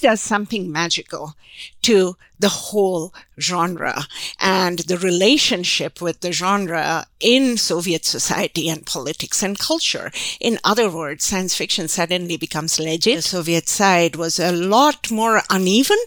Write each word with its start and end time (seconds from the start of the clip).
does 0.00 0.20
something 0.20 0.70
magical 0.70 1.34
to 1.82 2.16
the 2.38 2.48
whole 2.48 3.12
genre 3.38 4.04
and 4.40 4.80
the 4.80 4.98
relationship 4.98 6.00
with 6.00 6.20
the 6.20 6.32
genre 6.32 7.06
in 7.20 7.56
Soviet 7.56 8.04
society 8.04 8.68
and 8.68 8.86
politics 8.86 9.42
and 9.42 9.58
culture. 9.58 10.10
In 10.40 10.58
other 10.64 10.90
words, 10.90 11.24
science 11.24 11.54
fiction 11.54 11.88
suddenly 11.88 12.36
becomes 12.36 12.78
legit. 12.78 13.16
The 13.16 13.22
Soviet 13.22 13.68
side 13.68 14.16
was 14.16 14.38
a 14.38 14.52
lot 14.52 15.10
more 15.10 15.42
uneven, 15.50 15.98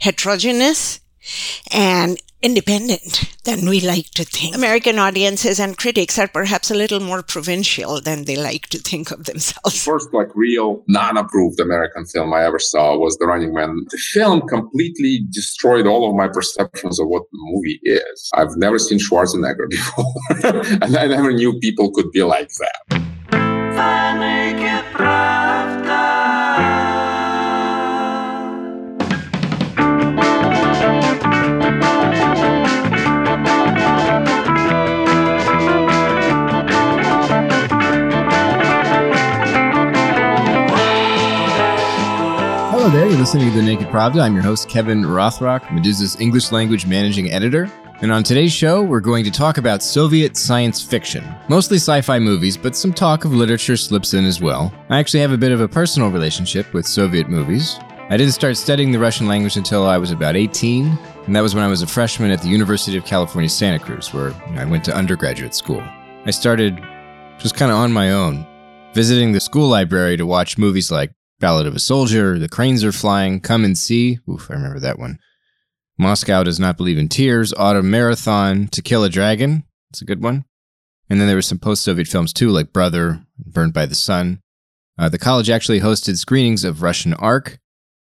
heterogeneous, 0.00 1.00
and 1.72 2.20
independent 2.46 3.34
than 3.42 3.68
we 3.68 3.80
like 3.80 4.08
to 4.10 4.24
think. 4.24 4.54
American 4.54 5.00
audiences 5.00 5.58
and 5.58 5.76
critics 5.76 6.16
are 6.16 6.28
perhaps 6.28 6.70
a 6.70 6.74
little 6.74 7.00
more 7.00 7.22
provincial 7.22 8.00
than 8.00 8.24
they 8.24 8.36
like 8.36 8.68
to 8.68 8.78
think 8.78 9.10
of 9.10 9.24
themselves. 9.24 9.84
First, 9.84 10.14
like 10.14 10.28
real 10.36 10.84
non-approved 10.86 11.58
American 11.58 12.06
film 12.06 12.32
I 12.32 12.44
ever 12.44 12.60
saw 12.60 12.96
was 12.96 13.16
The 13.18 13.26
Running 13.26 13.52
Man. 13.52 13.84
The 13.90 13.98
film 13.98 14.42
completely 14.42 15.26
destroyed 15.30 15.86
all 15.88 16.08
of 16.08 16.14
my 16.14 16.28
perceptions 16.28 17.00
of 17.00 17.08
what 17.08 17.22
the 17.32 17.38
movie 17.50 17.80
is. 17.82 18.30
I've 18.34 18.56
never 18.56 18.78
seen 18.78 19.00
Schwarzenegger 19.00 19.68
before, 19.76 20.12
and 20.82 20.96
I 20.96 21.06
never 21.06 21.32
knew 21.32 21.58
people 21.58 21.90
could 21.90 22.12
be 22.12 22.22
like 22.22 22.50
that. 22.60 23.06
Hello 42.86 42.98
there, 43.00 43.08
you're 43.08 43.18
listening 43.18 43.50
to 43.50 43.56
The 43.56 43.64
Naked 43.64 43.88
Pravda. 43.88 44.20
I'm 44.20 44.34
your 44.34 44.44
host, 44.44 44.68
Kevin 44.68 45.02
Rothrock, 45.02 45.62
Meduza's 45.62 46.20
English 46.20 46.52
language 46.52 46.86
managing 46.86 47.32
editor. 47.32 47.68
And 48.00 48.12
on 48.12 48.22
today's 48.22 48.52
show, 48.52 48.80
we're 48.80 49.00
going 49.00 49.24
to 49.24 49.30
talk 49.32 49.58
about 49.58 49.82
Soviet 49.82 50.36
science 50.36 50.84
fiction. 50.84 51.24
Mostly 51.48 51.78
sci 51.78 52.00
fi 52.02 52.20
movies, 52.20 52.56
but 52.56 52.76
some 52.76 52.92
talk 52.92 53.24
of 53.24 53.34
literature 53.34 53.76
slips 53.76 54.14
in 54.14 54.24
as 54.24 54.40
well. 54.40 54.72
I 54.88 55.00
actually 55.00 55.18
have 55.18 55.32
a 55.32 55.36
bit 55.36 55.50
of 55.50 55.60
a 55.60 55.66
personal 55.66 56.12
relationship 56.12 56.72
with 56.72 56.86
Soviet 56.86 57.28
movies. 57.28 57.76
I 58.08 58.16
didn't 58.16 58.34
start 58.34 58.56
studying 58.56 58.92
the 58.92 59.00
Russian 59.00 59.26
language 59.26 59.56
until 59.56 59.84
I 59.84 59.98
was 59.98 60.12
about 60.12 60.36
18, 60.36 60.86
and 61.26 61.34
that 61.34 61.40
was 61.40 61.56
when 61.56 61.64
I 61.64 61.68
was 61.68 61.82
a 61.82 61.88
freshman 61.88 62.30
at 62.30 62.40
the 62.40 62.48
University 62.48 62.96
of 62.96 63.04
California, 63.04 63.48
Santa 63.48 63.80
Cruz, 63.80 64.14
where 64.14 64.32
I 64.50 64.64
went 64.64 64.84
to 64.84 64.94
undergraduate 64.94 65.56
school. 65.56 65.82
I 66.24 66.30
started 66.30 66.80
just 67.38 67.56
kind 67.56 67.72
of 67.72 67.78
on 67.78 67.90
my 67.90 68.12
own, 68.12 68.46
visiting 68.94 69.32
the 69.32 69.40
school 69.40 69.66
library 69.66 70.16
to 70.18 70.24
watch 70.24 70.56
movies 70.56 70.92
like 70.92 71.10
Ballad 71.38 71.66
of 71.66 71.74
a 71.76 71.78
Soldier, 71.78 72.38
The 72.38 72.48
Cranes 72.48 72.82
Are 72.82 72.92
Flying, 72.92 73.40
Come 73.40 73.64
and 73.64 73.76
See. 73.76 74.18
Oof, 74.28 74.50
I 74.50 74.54
remember 74.54 74.80
that 74.80 74.98
one. 74.98 75.18
Moscow 75.98 76.42
Does 76.42 76.58
Not 76.58 76.78
Believe 76.78 76.96
in 76.96 77.08
Tears, 77.08 77.52
Autumn 77.54 77.90
Marathon, 77.90 78.68
To 78.68 78.80
Kill 78.80 79.04
a 79.04 79.10
Dragon. 79.10 79.64
It's 79.90 80.00
a 80.00 80.06
good 80.06 80.22
one. 80.22 80.46
And 81.10 81.20
then 81.20 81.26
there 81.28 81.36
were 81.36 81.42
some 81.42 81.58
post 81.58 81.84
Soviet 81.84 82.08
films 82.08 82.32
too, 82.32 82.48
like 82.48 82.72
Brother, 82.72 83.26
Burned 83.38 83.74
by 83.74 83.84
the 83.84 83.94
Sun. 83.94 84.40
Uh, 84.98 85.10
the 85.10 85.18
college 85.18 85.50
actually 85.50 85.80
hosted 85.80 86.16
screenings 86.16 86.64
of 86.64 86.80
Russian 86.80 87.12
Ark 87.14 87.58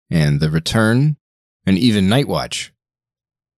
and 0.10 0.40
The 0.40 0.50
Return 0.50 1.18
and 1.66 1.78
even 1.78 2.08
Night 2.08 2.30
Watch. 2.30 2.72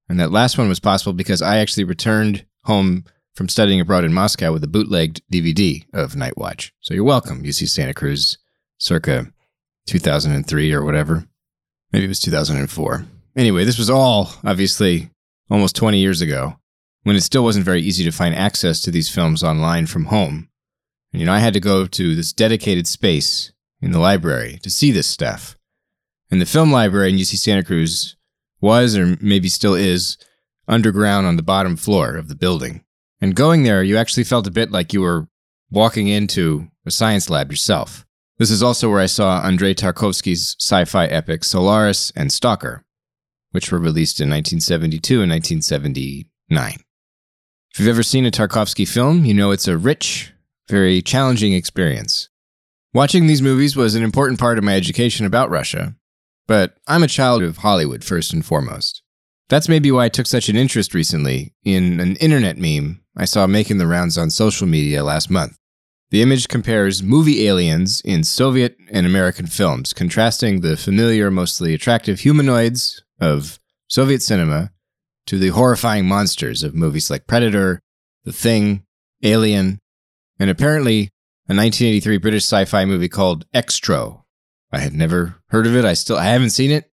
And 0.09 0.19
that 0.19 0.31
last 0.31 0.57
one 0.57 0.67
was 0.67 0.79
possible 0.79 1.13
because 1.13 1.43
I 1.43 1.57
actually 1.57 1.83
returned 1.83 2.45
home 2.63 3.05
from 3.35 3.47
studying 3.47 3.79
abroad 3.79 4.03
in 4.03 4.13
Moscow 4.13 4.51
with 4.51 4.63
a 4.63 4.67
bootlegged 4.67 5.21
DVD 5.31 5.85
of 5.93 6.15
Night 6.15 6.37
Watch. 6.37 6.73
So 6.81 6.95
you're 6.95 7.03
welcome, 7.03 7.43
UC 7.43 7.69
Santa 7.69 7.93
Cruz, 7.93 8.39
circa 8.79 9.31
2003 9.89 10.73
or 10.73 10.83
whatever. 10.83 11.27
Maybe 11.91 12.05
it 12.05 12.09
was 12.09 12.19
2004. 12.19 13.05
Anyway, 13.35 13.63
this 13.63 13.77
was 13.77 13.89
all 13.89 14.31
obviously 14.43 15.09
almost 15.49 15.75
20 15.75 15.97
years 15.97 16.21
ago 16.21 16.55
when 17.03 17.15
it 17.15 17.21
still 17.21 17.43
wasn't 17.43 17.65
very 17.65 17.81
easy 17.81 18.03
to 18.03 18.11
find 18.11 18.35
access 18.35 18.81
to 18.81 18.91
these 18.91 19.09
films 19.09 19.43
online 19.43 19.87
from 19.87 20.05
home. 20.05 20.49
And, 21.11 21.19
you 21.19 21.25
know, 21.25 21.33
I 21.33 21.39
had 21.39 21.53
to 21.53 21.59
go 21.59 21.87
to 21.87 22.15
this 22.15 22.33
dedicated 22.33 22.87
space 22.87 23.51
in 23.81 23.91
the 23.91 23.99
library 23.99 24.59
to 24.63 24.69
see 24.69 24.91
this 24.91 25.07
stuff. 25.07 25.57
And 26.29 26.39
the 26.39 26.45
film 26.45 26.71
library 26.71 27.09
in 27.09 27.15
UC 27.15 27.37
Santa 27.37 27.63
Cruz 27.63 28.15
was, 28.61 28.95
or 28.95 29.17
maybe 29.19 29.49
still 29.49 29.73
is, 29.73 30.17
underground 30.67 31.25
on 31.25 31.35
the 31.35 31.43
bottom 31.43 31.75
floor 31.75 32.15
of 32.15 32.27
the 32.27 32.35
building. 32.35 32.83
And 33.21 33.35
going 33.35 33.63
there, 33.63 33.81
you 33.81 33.97
actually 33.97 34.23
felt 34.23 34.45
a 34.45 34.51
bit 34.51 34.71
like 34.71 34.93
you 34.93 35.01
were 35.01 35.27
walking 35.71 36.07
into 36.07 36.67
a 36.85 36.91
science 36.91 37.29
lab 37.29 37.51
yourself. 37.51 38.05
This 38.39 38.51
is 38.51 38.63
also 38.63 38.89
where 38.89 39.01
I 39.01 39.05
saw 39.05 39.41
Andrei 39.43 39.73
Tarkovsky's 39.73 40.55
sci 40.59 40.85
fi 40.85 41.05
epic 41.07 41.43
Solaris 41.43 42.13
and 42.15 42.31
Stalker, 42.31 42.85
which 43.51 43.69
were 43.69 43.79
released 43.79 44.21
in 44.21 44.29
1972 44.29 45.21
and 45.21 45.29
1979. 45.29 46.73
If 47.71 47.79
you've 47.79 47.89
ever 47.89 48.01
seen 48.01 48.25
a 48.25 48.31
Tarkovsky 48.31 48.87
film, 48.87 49.25
you 49.25 49.33
know 49.33 49.51
it's 49.51 49.67
a 49.67 49.77
rich, 49.77 50.31
very 50.69 51.01
challenging 51.01 51.51
experience. 51.51 52.29
Watching 52.93 53.27
these 53.27 53.41
movies 53.41 53.75
was 53.75 53.93
an 53.93 54.03
important 54.03 54.39
part 54.39 54.57
of 54.57 54.63
my 54.63 54.73
education 54.73 55.25
about 55.25 55.49
Russia, 55.49 55.95
but 56.47 56.77
I'm 56.87 57.03
a 57.03 57.07
child 57.07 57.43
of 57.43 57.57
Hollywood 57.57 58.05
first 58.05 58.31
and 58.31 58.43
foremost. 58.43 59.03
That's 59.49 59.67
maybe 59.67 59.91
why 59.91 60.05
I 60.05 60.09
took 60.09 60.27
such 60.27 60.47
an 60.47 60.55
interest 60.55 60.93
recently 60.93 61.53
in 61.65 61.99
an 61.99 62.15
internet 62.15 62.57
meme 62.57 63.03
I 63.17 63.25
saw 63.25 63.47
making 63.47 63.79
the 63.79 63.87
rounds 63.87 64.17
on 64.17 64.29
social 64.29 64.65
media 64.65 65.03
last 65.03 65.29
month. 65.29 65.58
The 66.11 66.23
image 66.23 66.47
compares 66.47 67.03
movie 67.03 67.47
aliens 67.47 68.01
in 68.01 68.23
Soviet 68.23 68.77
and 68.89 69.05
American 69.05 69.45
films, 69.45 69.93
contrasting 69.93 70.61
the 70.61 70.75
familiar, 70.75 71.29
mostly 71.29 71.73
attractive 71.73 72.21
humanoids 72.21 73.03
of 73.21 73.59
Soviet 73.87 74.23
cinema 74.23 74.71
to 75.27 75.37
the 75.37 75.49
horrifying 75.49 76.07
monsters 76.07 76.63
of 76.63 76.73
movies 76.73 77.11
like 77.11 77.27
Predator, 77.27 77.79
The 78.23 78.33
Thing, 78.33 78.83
Alien, 79.21 79.77
and 80.39 80.49
apparently 80.49 81.11
a 81.47 81.53
1983 81.53 82.17
British 82.17 82.43
sci-fi 82.43 82.85
movie 82.85 83.09
called 83.09 83.45
Xtro. 83.51 84.23
I 84.71 84.79
had 84.79 84.93
never 84.93 85.35
heard 85.49 85.67
of 85.67 85.75
it. 85.75 85.85
I 85.85 85.93
still 85.93 86.17
I 86.17 86.25
haven't 86.25 86.51
seen 86.51 86.71
it. 86.71 86.89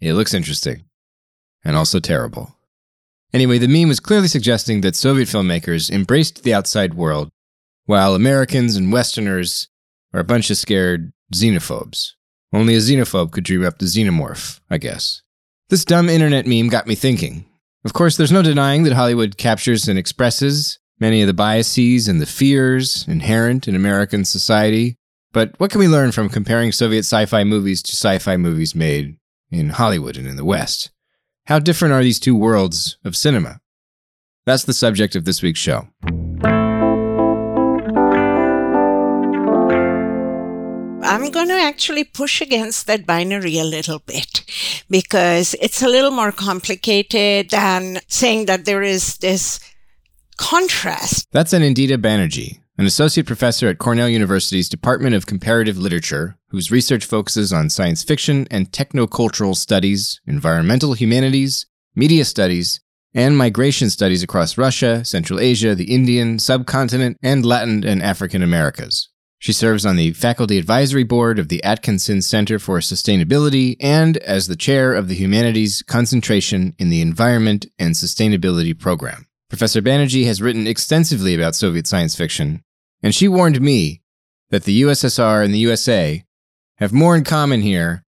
It 0.00 0.14
looks 0.14 0.34
interesting 0.34 0.84
and 1.64 1.74
also 1.74 1.98
terrible. 1.98 2.54
Anyway, 3.32 3.58
the 3.58 3.66
meme 3.66 3.88
was 3.88 3.98
clearly 3.98 4.28
suggesting 4.28 4.80
that 4.82 4.94
Soviet 4.94 5.26
filmmakers 5.26 5.90
embraced 5.90 6.44
the 6.44 6.54
outside 6.54 6.94
world 6.94 7.30
while 7.86 8.14
Americans 8.14 8.76
and 8.76 8.92
Westerners 8.92 9.68
are 10.12 10.20
a 10.20 10.24
bunch 10.24 10.50
of 10.50 10.56
scared 10.56 11.12
xenophobes. 11.34 12.12
Only 12.52 12.74
a 12.74 12.78
xenophobe 12.78 13.32
could 13.32 13.44
dream 13.44 13.64
up 13.64 13.78
the 13.78 13.86
xenomorph, 13.86 14.60
I 14.70 14.78
guess. 14.78 15.22
This 15.70 15.84
dumb 15.84 16.08
internet 16.08 16.46
meme 16.46 16.68
got 16.68 16.86
me 16.86 16.94
thinking. 16.94 17.46
Of 17.84 17.92
course, 17.92 18.16
there's 18.16 18.32
no 18.32 18.42
denying 18.42 18.84
that 18.84 18.92
Hollywood 18.92 19.36
captures 19.36 19.88
and 19.88 19.98
expresses 19.98 20.78
many 21.00 21.20
of 21.20 21.26
the 21.26 21.34
biases 21.34 22.08
and 22.08 22.20
the 22.20 22.26
fears 22.26 23.06
inherent 23.08 23.68
in 23.68 23.74
American 23.74 24.24
society. 24.24 24.96
But 25.32 25.58
what 25.58 25.70
can 25.70 25.80
we 25.80 25.88
learn 25.88 26.12
from 26.12 26.28
comparing 26.28 26.72
Soviet 26.72 27.00
sci 27.00 27.26
fi 27.26 27.44
movies 27.44 27.82
to 27.82 27.92
sci 27.92 28.18
fi 28.18 28.36
movies 28.36 28.74
made 28.74 29.16
in 29.50 29.70
Hollywood 29.70 30.16
and 30.16 30.26
in 30.26 30.36
the 30.36 30.44
West? 30.44 30.90
How 31.46 31.58
different 31.58 31.92
are 31.92 32.02
these 32.02 32.20
two 32.20 32.36
worlds 32.36 32.98
of 33.04 33.16
cinema? 33.16 33.60
That's 34.46 34.64
the 34.64 34.72
subject 34.72 35.16
of 35.16 35.24
this 35.24 35.42
week's 35.42 35.60
show. 35.60 35.88
I'm 41.04 41.30
going 41.30 41.48
to 41.48 41.54
actually 41.60 42.04
push 42.04 42.40
against 42.40 42.86
that 42.86 43.06
binary 43.06 43.58
a 43.58 43.64
little 43.64 43.98
bit 43.98 44.44
because 44.88 45.54
it's 45.60 45.82
a 45.82 45.88
little 45.88 46.10
more 46.10 46.32
complicated 46.32 47.50
than 47.50 47.98
saying 48.08 48.46
that 48.46 48.64
there 48.64 48.82
is 48.82 49.18
this 49.18 49.60
contrast. 50.36 51.28
That's 51.32 51.52
an 51.52 51.62
Anindita 51.62 51.98
Banerjee, 51.98 52.58
an 52.78 52.86
associate 52.86 53.26
professor 53.26 53.68
at 53.68 53.78
Cornell 53.78 54.08
University's 54.08 54.68
Department 54.68 55.14
of 55.14 55.26
Comparative 55.26 55.78
Literature, 55.78 56.38
whose 56.48 56.70
research 56.70 57.04
focuses 57.04 57.52
on 57.52 57.70
science 57.70 58.02
fiction 58.02 58.48
and 58.50 58.72
technocultural 58.72 59.54
studies, 59.54 60.20
environmental 60.26 60.94
humanities, 60.94 61.66
media 61.94 62.24
studies, 62.24 62.80
and 63.14 63.36
migration 63.36 63.90
studies 63.90 64.24
across 64.24 64.58
Russia, 64.58 65.04
Central 65.04 65.38
Asia, 65.38 65.74
the 65.74 65.94
Indian 65.94 66.38
subcontinent, 66.38 67.16
and 67.22 67.46
Latin 67.46 67.84
and 67.84 68.02
African 68.02 68.42
Americas. 68.42 69.08
She 69.44 69.52
serves 69.52 69.84
on 69.84 69.96
the 69.96 70.14
faculty 70.14 70.56
advisory 70.56 71.02
board 71.02 71.38
of 71.38 71.48
the 71.48 71.62
Atkinson 71.62 72.22
Center 72.22 72.58
for 72.58 72.78
Sustainability 72.78 73.76
and 73.78 74.16
as 74.16 74.46
the 74.46 74.56
chair 74.56 74.94
of 74.94 75.06
the 75.06 75.14
Humanities 75.14 75.82
Concentration 75.82 76.74
in 76.78 76.88
the 76.88 77.02
Environment 77.02 77.66
and 77.78 77.94
Sustainability 77.94 78.72
Program. 78.72 79.26
Professor 79.50 79.82
Banerjee 79.82 80.24
has 80.24 80.40
written 80.40 80.66
extensively 80.66 81.34
about 81.34 81.54
Soviet 81.54 81.86
science 81.86 82.16
fiction, 82.16 82.64
and 83.02 83.14
she 83.14 83.28
warned 83.28 83.60
me 83.60 84.00
that 84.48 84.64
the 84.64 84.80
USSR 84.80 85.44
and 85.44 85.52
the 85.52 85.58
USA 85.58 86.24
have 86.78 86.94
more 86.94 87.14
in 87.14 87.22
common 87.22 87.60
here 87.60 88.02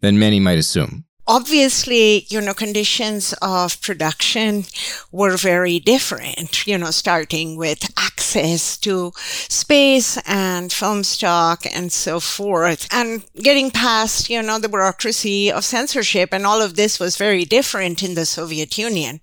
than 0.00 0.18
many 0.18 0.40
might 0.40 0.58
assume. 0.58 1.04
Obviously, 1.28 2.24
you 2.28 2.40
know, 2.40 2.54
conditions 2.54 3.34
of 3.42 3.80
production 3.82 4.64
were 5.12 5.36
very 5.36 5.78
different, 5.78 6.66
you 6.66 6.76
know, 6.78 6.90
starting 6.90 7.56
with 7.56 7.88
access 7.98 8.76
to 8.78 9.12
space 9.16 10.18
and 10.26 10.72
film 10.72 11.04
stock 11.04 11.64
and 11.72 11.92
so 11.92 12.18
forth, 12.18 12.88
and 12.90 13.22
getting 13.36 13.70
past, 13.70 14.30
you 14.30 14.42
know, 14.42 14.58
the 14.58 14.68
bureaucracy 14.68 15.52
of 15.52 15.64
censorship. 15.64 16.30
And 16.32 16.46
all 16.46 16.62
of 16.62 16.76
this 16.76 16.98
was 16.98 17.16
very 17.16 17.44
different 17.44 18.02
in 18.02 18.14
the 18.14 18.26
Soviet 18.26 18.78
Union. 18.78 19.20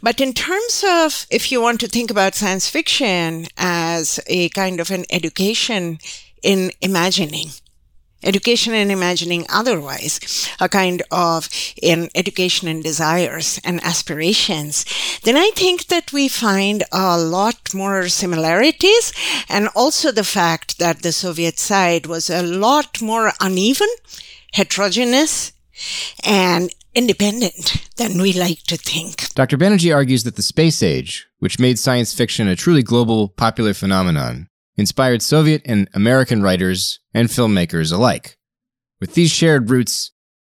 But 0.00 0.20
in 0.20 0.32
terms 0.32 0.84
of, 0.86 1.26
if 1.28 1.50
you 1.50 1.60
want 1.60 1.80
to 1.80 1.88
think 1.88 2.10
about 2.10 2.36
science 2.36 2.68
fiction 2.68 3.46
as 3.58 4.20
a 4.28 4.48
kind 4.50 4.78
of 4.78 4.90
an 4.90 5.04
education 5.10 5.98
in 6.42 6.70
imagining, 6.80 7.48
education 8.22 8.74
and 8.74 8.90
imagining 8.90 9.46
otherwise, 9.48 10.48
a 10.60 10.68
kind 10.68 11.02
of 11.10 11.48
in 11.80 12.08
education 12.14 12.68
and 12.68 12.82
desires 12.82 13.60
and 13.64 13.82
aspirations, 13.84 14.84
then 15.22 15.36
I 15.36 15.50
think 15.54 15.86
that 15.86 16.12
we 16.12 16.28
find 16.28 16.84
a 16.92 17.18
lot 17.18 17.74
more 17.74 18.08
similarities 18.08 19.12
and 19.48 19.68
also 19.74 20.12
the 20.12 20.24
fact 20.24 20.78
that 20.78 21.02
the 21.02 21.12
Soviet 21.12 21.58
side 21.58 22.06
was 22.06 22.30
a 22.30 22.42
lot 22.42 23.00
more 23.02 23.32
uneven, 23.40 23.88
heterogeneous, 24.52 25.52
and 26.24 26.70
independent 26.94 27.88
than 27.96 28.20
we 28.20 28.32
like 28.32 28.62
to 28.64 28.76
think. 28.76 29.32
Dr. 29.34 29.56
Banerjee 29.56 29.94
argues 29.94 30.24
that 30.24 30.36
the 30.36 30.42
space 30.42 30.82
age, 30.82 31.26
which 31.38 31.58
made 31.58 31.78
science 31.78 32.12
fiction 32.14 32.48
a 32.48 32.56
truly 32.56 32.82
global 32.82 33.28
popular 33.28 33.74
phenomenon, 33.74 34.48
inspired 34.76 35.22
Soviet 35.22 35.62
and 35.64 35.88
American 35.94 36.42
writers 36.42 37.00
and 37.14 37.28
filmmakers 37.28 37.92
alike. 37.92 38.36
With 39.00 39.14
these 39.14 39.30
shared 39.30 39.70
roots, 39.70 40.12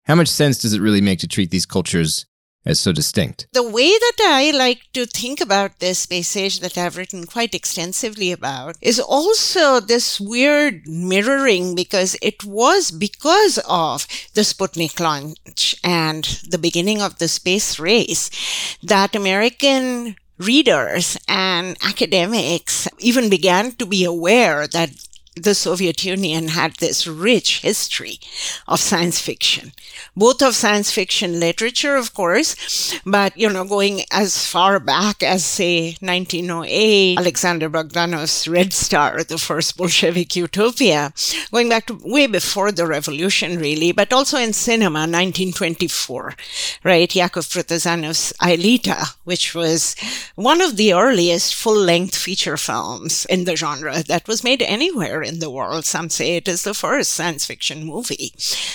how 0.05 0.14
much 0.14 0.28
sense 0.28 0.58
does 0.58 0.72
it 0.72 0.81
really 0.81 1.00
make 1.00 1.19
to 1.20 1.28
treat 1.28 1.50
these 1.50 1.66
cultures 1.66 2.26
as 2.66 2.81
so 2.81 2.93
distinct? 2.93 3.46
The 3.52 3.62
way 3.62 3.88
that 3.88 4.16
I 4.20 4.50
like 4.50 4.82
to 4.93 5.06
think 5.06 5.40
about 5.40 5.78
this 5.78 6.00
space 6.00 6.37
age 6.37 6.61
that 6.61 6.78
I've 6.78 6.96
written 6.96 7.26
quite 7.26 7.55
extensively 7.55 8.32
about 8.32 8.76
is 8.81 9.00
also 9.00 9.81
this 9.81 10.20
weird 10.20 10.87
mirroring 10.87 11.75
because 11.75 12.17
it 12.22 12.44
was 12.44 12.90
because 12.90 13.58
of 13.69 14.06
the 14.34 14.43
Sputnik 14.43 15.00
launch 15.00 15.76
and 15.82 16.25
the 16.49 16.58
beginning 16.58 17.02
of 17.02 17.19
the 17.19 17.28
space 17.28 17.78
race 17.78 18.31
that 18.82 19.14
American 19.14 20.17
readers 20.38 21.16
and 21.28 21.76
academics 21.82 22.88
even 22.98 23.31
began 23.31 23.72
to 23.72 23.86
be 23.86 24.04
aware 24.04 24.66
that 24.66 24.90
the 25.36 25.54
Soviet 25.54 26.04
Union 26.04 26.48
had 26.48 26.75
this 26.76 27.06
rich 27.06 27.60
history 27.60 28.20
of 28.69 28.78
science 28.78 29.20
fiction, 29.20 29.72
both 30.16 30.40
of 30.42 30.54
science 30.54 30.92
fiction 30.92 31.40
literature, 31.40 31.96
of 31.96 32.14
course, 32.14 32.94
but, 33.04 33.36
you 33.36 33.50
know, 33.50 33.64
going 33.64 34.02
as 34.12 34.46
far 34.46 34.78
back 34.78 35.22
as, 35.22 35.44
say, 35.44 35.96
1908, 36.00 37.19
Alexander 37.19 37.69
Bogdanov's 37.69 38.46
Red 38.46 38.72
Star, 38.72 39.25
the 39.25 39.38
first 39.38 39.76
Bolshevik 39.76 40.36
utopia, 40.36 41.12
going 41.50 41.69
back 41.69 41.86
to 41.86 41.98
way 42.04 42.28
before 42.28 42.70
the 42.70 42.86
revolution, 42.86 43.58
really, 43.58 43.90
but 43.90 44.12
also 44.12 44.38
in 44.38 44.52
cinema, 44.52 45.00
1924, 45.00 46.34
right? 46.84 47.14
Yakov 47.14 47.44
Protazanov's 47.46 48.32
Aelita, 48.40 49.16
which 49.25 49.54
was 49.54 49.96
one 50.36 50.60
of 50.60 50.76
the 50.76 50.92
earliest 50.92 51.54
full 51.56 51.76
length 51.76 52.14
feature 52.16 52.56
films 52.56 53.25
in 53.26 53.44
the 53.44 53.56
genre 53.56 54.02
that 54.04 54.28
was 54.28 54.44
made 54.44 54.62
anywhere 54.62 55.23
in 55.24 55.40
the 55.40 55.50
world. 55.50 55.84
Some 55.84 56.10
say 56.10 56.36
it 56.36 56.48
is 56.48 56.62
the 56.64 56.74
first 56.74 57.12
science 57.12 57.44
fiction 57.46 57.84
movie. 57.84 58.32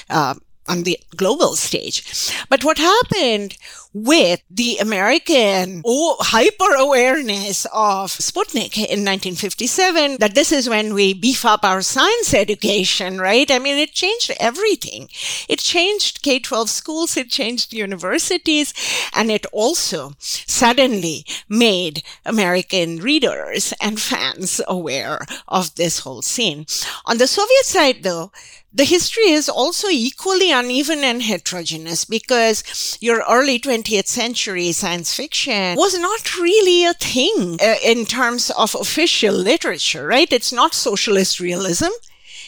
Uh, 0.10 0.36
on 0.70 0.84
the 0.84 1.00
global 1.16 1.56
stage. 1.56 2.04
But 2.48 2.64
what 2.64 2.78
happened 2.78 3.58
with 3.92 4.42
the 4.52 4.78
American 4.78 5.82
oh, 5.84 6.16
hyper 6.20 6.76
awareness 6.76 7.66
of 7.74 8.12
Sputnik 8.12 8.78
in 8.78 9.04
1957 9.04 10.18
that 10.20 10.36
this 10.36 10.52
is 10.52 10.70
when 10.70 10.94
we 10.94 11.14
beef 11.14 11.44
up 11.44 11.66
our 11.66 11.82
science 11.82 12.34
education, 12.34 13.20
right? 13.20 13.50
I 13.50 13.58
mean, 13.58 13.78
it 13.78 13.94
changed 13.94 14.32
everything. 14.40 15.10
It 15.48 15.60
changed 15.60 16.22
K 16.22 16.40
12 16.40 16.70
schools, 16.70 17.18
it 17.18 17.30
changed 17.30 17.74
universities, 17.74 18.74
and 19.14 19.32
it 19.32 19.48
also 19.52 20.14
suddenly 20.20 21.26
made 21.50 22.04
American 22.26 22.98
readers 22.98 23.74
and 23.82 24.00
fans 24.00 24.62
aware 24.68 25.26
of 25.48 25.74
this 25.76 26.00
whole 26.00 26.22
scene. 26.22 26.68
On 27.06 27.18
the 27.18 27.28
Soviet 27.28 27.66
side, 27.66 28.04
though, 28.04 28.32
the 28.72 28.86
history 28.86 29.30
is 29.30 29.50
also 29.50 29.88
equally 29.90 30.52
uneven 30.52 31.04
and 31.04 31.24
heterogeneous 31.24 32.06
because 32.06 32.98
your 33.02 33.24
early 33.28 33.60
20th 33.60 34.08
century 34.08 34.72
science 34.72 35.16
fiction 35.16 35.76
was 35.76 35.98
not 35.98 36.38
really 36.38 36.86
a 36.86 36.94
thing 36.94 37.58
uh, 37.62 37.76
in 37.84 38.06
terms 38.06 38.52
of 38.52 38.76
official 38.76 39.34
literature, 39.34 40.06
right? 40.06 40.32
It's 40.32 40.54
not 40.54 40.74
socialist 40.74 41.40
realism. 41.40 41.90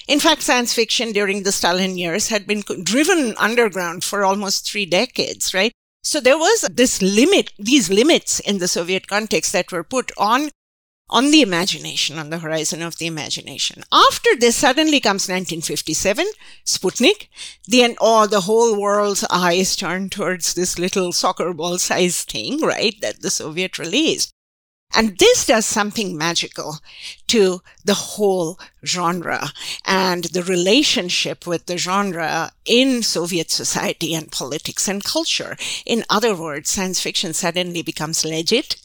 In 0.08 0.20
fact, 0.20 0.44
science 0.44 0.74
fiction 0.74 1.12
during 1.12 1.44
the 1.44 1.52
Stalin 1.52 1.98
years 1.98 2.28
had 2.28 2.46
been 2.46 2.62
driven 2.84 3.36
underground 3.38 4.04
for 4.04 4.24
almost 4.24 4.70
three 4.70 4.86
decades, 4.86 5.54
right? 5.54 5.72
So 6.04 6.20
there 6.20 6.38
was 6.38 6.68
this 6.72 7.02
limit, 7.02 7.54
these 7.58 7.90
limits 7.90 8.40
in 8.40 8.58
the 8.58 8.68
Soviet 8.68 9.08
context 9.08 9.54
that 9.54 9.72
were 9.72 9.84
put 9.84 10.12
on 10.18 10.50
on 11.12 11.32
the 11.32 11.42
imagination, 11.42 12.18
on 12.18 12.30
the 12.30 12.40
horizon 12.40 12.82
of 12.82 12.98
the 12.98 13.06
imagination. 13.06 13.84
After 13.92 14.30
this, 14.40 14.56
suddenly 14.56 15.00
comes 15.00 15.28
1957, 15.28 16.26
Sputnik, 16.66 17.28
then 17.68 17.96
all 18.00 18.28
the 18.28 18.42
whole 18.42 18.80
world's 18.80 19.26
eyes 19.30 19.76
turn 19.76 20.10
towards 20.10 20.54
this 20.54 20.80
little 20.80 21.12
soccer 21.12 21.54
ball 21.54 21.78
sized 21.78 22.32
thing, 22.32 22.62
right, 22.62 22.96
that 23.02 23.22
the 23.22 23.30
Soviet 23.30 23.78
released. 23.78 24.34
And 24.94 25.18
this 25.20 25.46
does 25.46 25.66
something 25.66 26.18
magical 26.18 26.80
to 27.28 27.62
the 27.86 27.94
whole 27.94 28.60
genre 28.86 29.50
and 29.86 30.26
the 30.26 30.44
relationship 30.44 31.48
with 31.48 31.66
the 31.66 31.78
genre 31.78 32.52
in 32.66 33.02
Soviet 33.02 33.52
society 33.52 34.14
and 34.14 34.32
politics 34.32 34.90
and 34.90 35.04
culture. 35.04 35.56
In 35.86 36.04
other 36.10 36.36
words, 36.36 36.70
science 36.70 37.00
fiction 37.00 37.34
suddenly 37.34 37.82
becomes 37.82 38.26
legit 38.26 38.81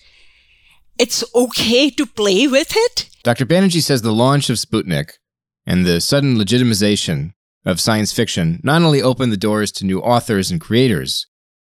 it's 0.98 1.24
okay 1.34 1.90
to 1.90 2.06
play 2.06 2.46
with 2.46 2.72
it. 2.74 3.08
Dr. 3.22 3.46
Banerjee 3.46 3.82
says 3.82 4.02
the 4.02 4.12
launch 4.12 4.50
of 4.50 4.56
Sputnik 4.56 5.12
and 5.66 5.84
the 5.84 6.00
sudden 6.00 6.36
legitimization 6.36 7.32
of 7.64 7.80
science 7.80 8.12
fiction 8.12 8.60
not 8.62 8.82
only 8.82 9.02
opened 9.02 9.32
the 9.32 9.36
doors 9.36 9.72
to 9.72 9.84
new 9.84 10.00
authors 10.00 10.50
and 10.50 10.60
creators, 10.60 11.26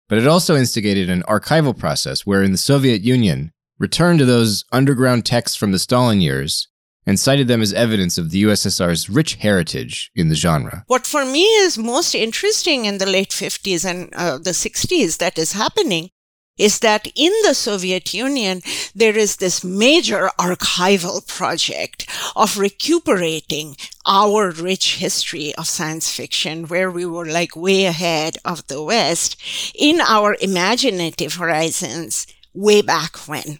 but 0.07 0.17
it 0.17 0.27
also 0.27 0.55
instigated 0.55 1.09
an 1.09 1.23
archival 1.23 1.77
process 1.77 2.25
wherein 2.25 2.51
the 2.51 2.57
Soviet 2.57 3.01
Union 3.01 3.51
returned 3.79 4.19
to 4.19 4.25
those 4.25 4.63
underground 4.71 5.25
texts 5.25 5.57
from 5.57 5.71
the 5.71 5.79
Stalin 5.79 6.21
years 6.21 6.67
and 7.05 7.19
cited 7.19 7.47
them 7.47 7.61
as 7.61 7.73
evidence 7.73 8.17
of 8.17 8.29
the 8.29 8.43
USSR's 8.43 9.09
rich 9.09 9.35
heritage 9.35 10.11
in 10.15 10.29
the 10.29 10.35
genre. 10.35 10.83
What 10.87 11.07
for 11.07 11.25
me 11.25 11.43
is 11.43 11.77
most 11.77 12.13
interesting 12.13 12.85
in 12.85 12.99
the 12.99 13.05
late 13.05 13.29
50s 13.29 13.83
and 13.83 14.13
uh, 14.13 14.37
the 14.37 14.51
60s 14.51 15.17
that 15.17 15.39
is 15.39 15.53
happening 15.53 16.11
is 16.59 16.79
that 16.79 17.07
in 17.15 17.33
the 17.43 17.55
Soviet 17.55 18.13
Union, 18.13 18.61
there 18.93 19.17
is 19.17 19.37
this 19.37 19.63
major 19.63 20.29
archival 20.37 21.25
project 21.25 22.05
of 22.35 22.57
recuperating 22.59 23.75
our 24.05 24.51
rich 24.51 24.97
history 24.97 25.55
of 25.55 25.67
science 25.67 26.13
fiction, 26.15 26.67
where 26.67 26.91
we 26.91 27.05
were 27.05 27.25
like 27.25 27.55
way 27.55 27.85
ahead 27.85 28.37
of 28.43 28.67
the 28.67 28.83
West 28.83 29.37
in 29.73 30.01
our 30.01 30.35
imaginative 30.41 31.35
horizons 31.35 32.27
way 32.53 32.81
back 32.81 33.15
when. 33.27 33.59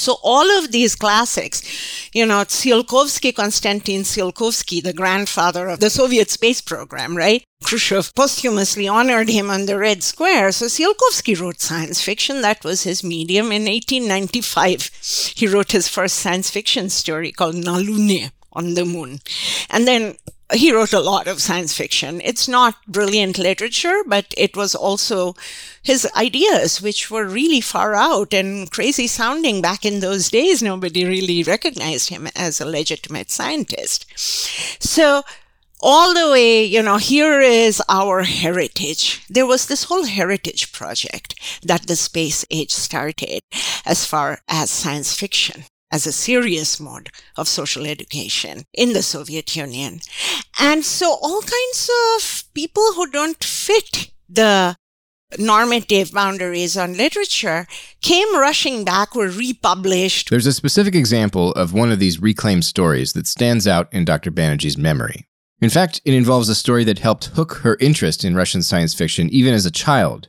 So 0.00 0.16
all 0.22 0.50
of 0.58 0.72
these 0.72 0.96
classics, 0.96 1.62
you 2.12 2.26
know, 2.26 2.44
Tsiolkovsky, 2.44 3.34
Konstantin 3.34 4.02
Tsiolkovsky, 4.02 4.82
the 4.82 4.92
grandfather 4.92 5.68
of 5.68 5.80
the 5.80 5.90
Soviet 5.90 6.30
space 6.30 6.60
program, 6.60 7.16
right? 7.16 7.44
Khrushchev 7.62 8.14
posthumously 8.14 8.88
honored 8.88 9.28
him 9.28 9.50
on 9.50 9.66
the 9.66 9.78
Red 9.78 10.02
Square. 10.02 10.52
So 10.52 10.66
Tsiolkovsky 10.66 11.38
wrote 11.38 11.60
science 11.60 12.00
fiction. 12.00 12.40
That 12.40 12.64
was 12.64 12.84
his 12.84 13.04
medium. 13.04 13.46
In 13.46 13.64
1895, 13.64 14.90
he 15.36 15.46
wrote 15.46 15.72
his 15.72 15.88
first 15.88 16.16
science 16.16 16.50
fiction 16.50 16.88
story 16.88 17.32
called 17.32 17.56
Na 17.56 17.76
Lune, 17.76 18.30
on 18.52 18.74
the 18.74 18.84
moon. 18.84 19.20
And 19.68 19.86
then 19.86 20.16
he 20.52 20.72
wrote 20.72 20.92
a 20.92 21.00
lot 21.00 21.26
of 21.26 21.40
science 21.40 21.76
fiction. 21.76 22.20
It's 22.24 22.48
not 22.48 22.76
brilliant 22.86 23.38
literature, 23.38 24.02
but 24.06 24.34
it 24.36 24.56
was 24.56 24.74
also 24.74 25.34
his 25.82 26.08
ideas, 26.16 26.82
which 26.82 27.10
were 27.10 27.24
really 27.24 27.60
far 27.60 27.94
out 27.94 28.32
and 28.32 28.70
crazy 28.70 29.06
sounding 29.06 29.62
back 29.62 29.84
in 29.84 30.00
those 30.00 30.30
days. 30.30 30.62
Nobody 30.62 31.04
really 31.04 31.42
recognized 31.42 32.08
him 32.10 32.28
as 32.36 32.60
a 32.60 32.66
legitimate 32.66 33.30
scientist. 33.30 34.06
So, 34.82 35.22
all 35.82 36.12
the 36.12 36.30
way, 36.30 36.62
you 36.62 36.82
know, 36.82 36.98
here 36.98 37.40
is 37.40 37.82
our 37.88 38.22
heritage. 38.22 39.24
There 39.30 39.46
was 39.46 39.66
this 39.66 39.84
whole 39.84 40.04
heritage 40.04 40.72
project 40.72 41.34
that 41.62 41.86
the 41.86 41.96
space 41.96 42.44
age 42.50 42.70
started 42.70 43.40
as 43.86 44.04
far 44.04 44.40
as 44.48 44.70
science 44.70 45.14
fiction 45.14 45.64
as 45.90 46.06
a 46.06 46.12
serious 46.12 46.78
mode 46.80 47.10
of 47.36 47.48
social 47.48 47.86
education 47.86 48.64
in 48.74 48.92
the 48.92 49.02
Soviet 49.02 49.54
Union. 49.56 50.00
And 50.58 50.84
so 50.84 51.18
all 51.22 51.40
kinds 51.42 51.90
of 52.16 52.44
people 52.54 52.92
who 52.94 53.10
don't 53.10 53.42
fit 53.42 54.10
the 54.28 54.76
normative 55.38 56.12
boundaries 56.12 56.76
on 56.76 56.96
literature 56.96 57.66
came 58.00 58.36
rushing 58.36 58.84
back, 58.84 59.14
were 59.14 59.28
republished. 59.28 60.30
There's 60.30 60.46
a 60.46 60.52
specific 60.52 60.94
example 60.94 61.52
of 61.52 61.72
one 61.72 61.92
of 61.92 61.98
these 61.98 62.20
reclaimed 62.20 62.64
stories 62.64 63.12
that 63.12 63.26
stands 63.26 63.66
out 63.66 63.92
in 63.92 64.04
Dr. 64.04 64.30
Banerjee's 64.30 64.76
memory. 64.76 65.26
In 65.60 65.70
fact, 65.70 66.00
it 66.04 66.14
involves 66.14 66.48
a 66.48 66.54
story 66.54 66.84
that 66.84 67.00
helped 67.00 67.26
hook 67.26 67.60
her 67.62 67.76
interest 67.80 68.24
in 68.24 68.34
Russian 68.34 68.62
science 68.62 68.94
fiction 68.94 69.28
even 69.28 69.54
as 69.54 69.66
a 69.66 69.70
child 69.70 70.28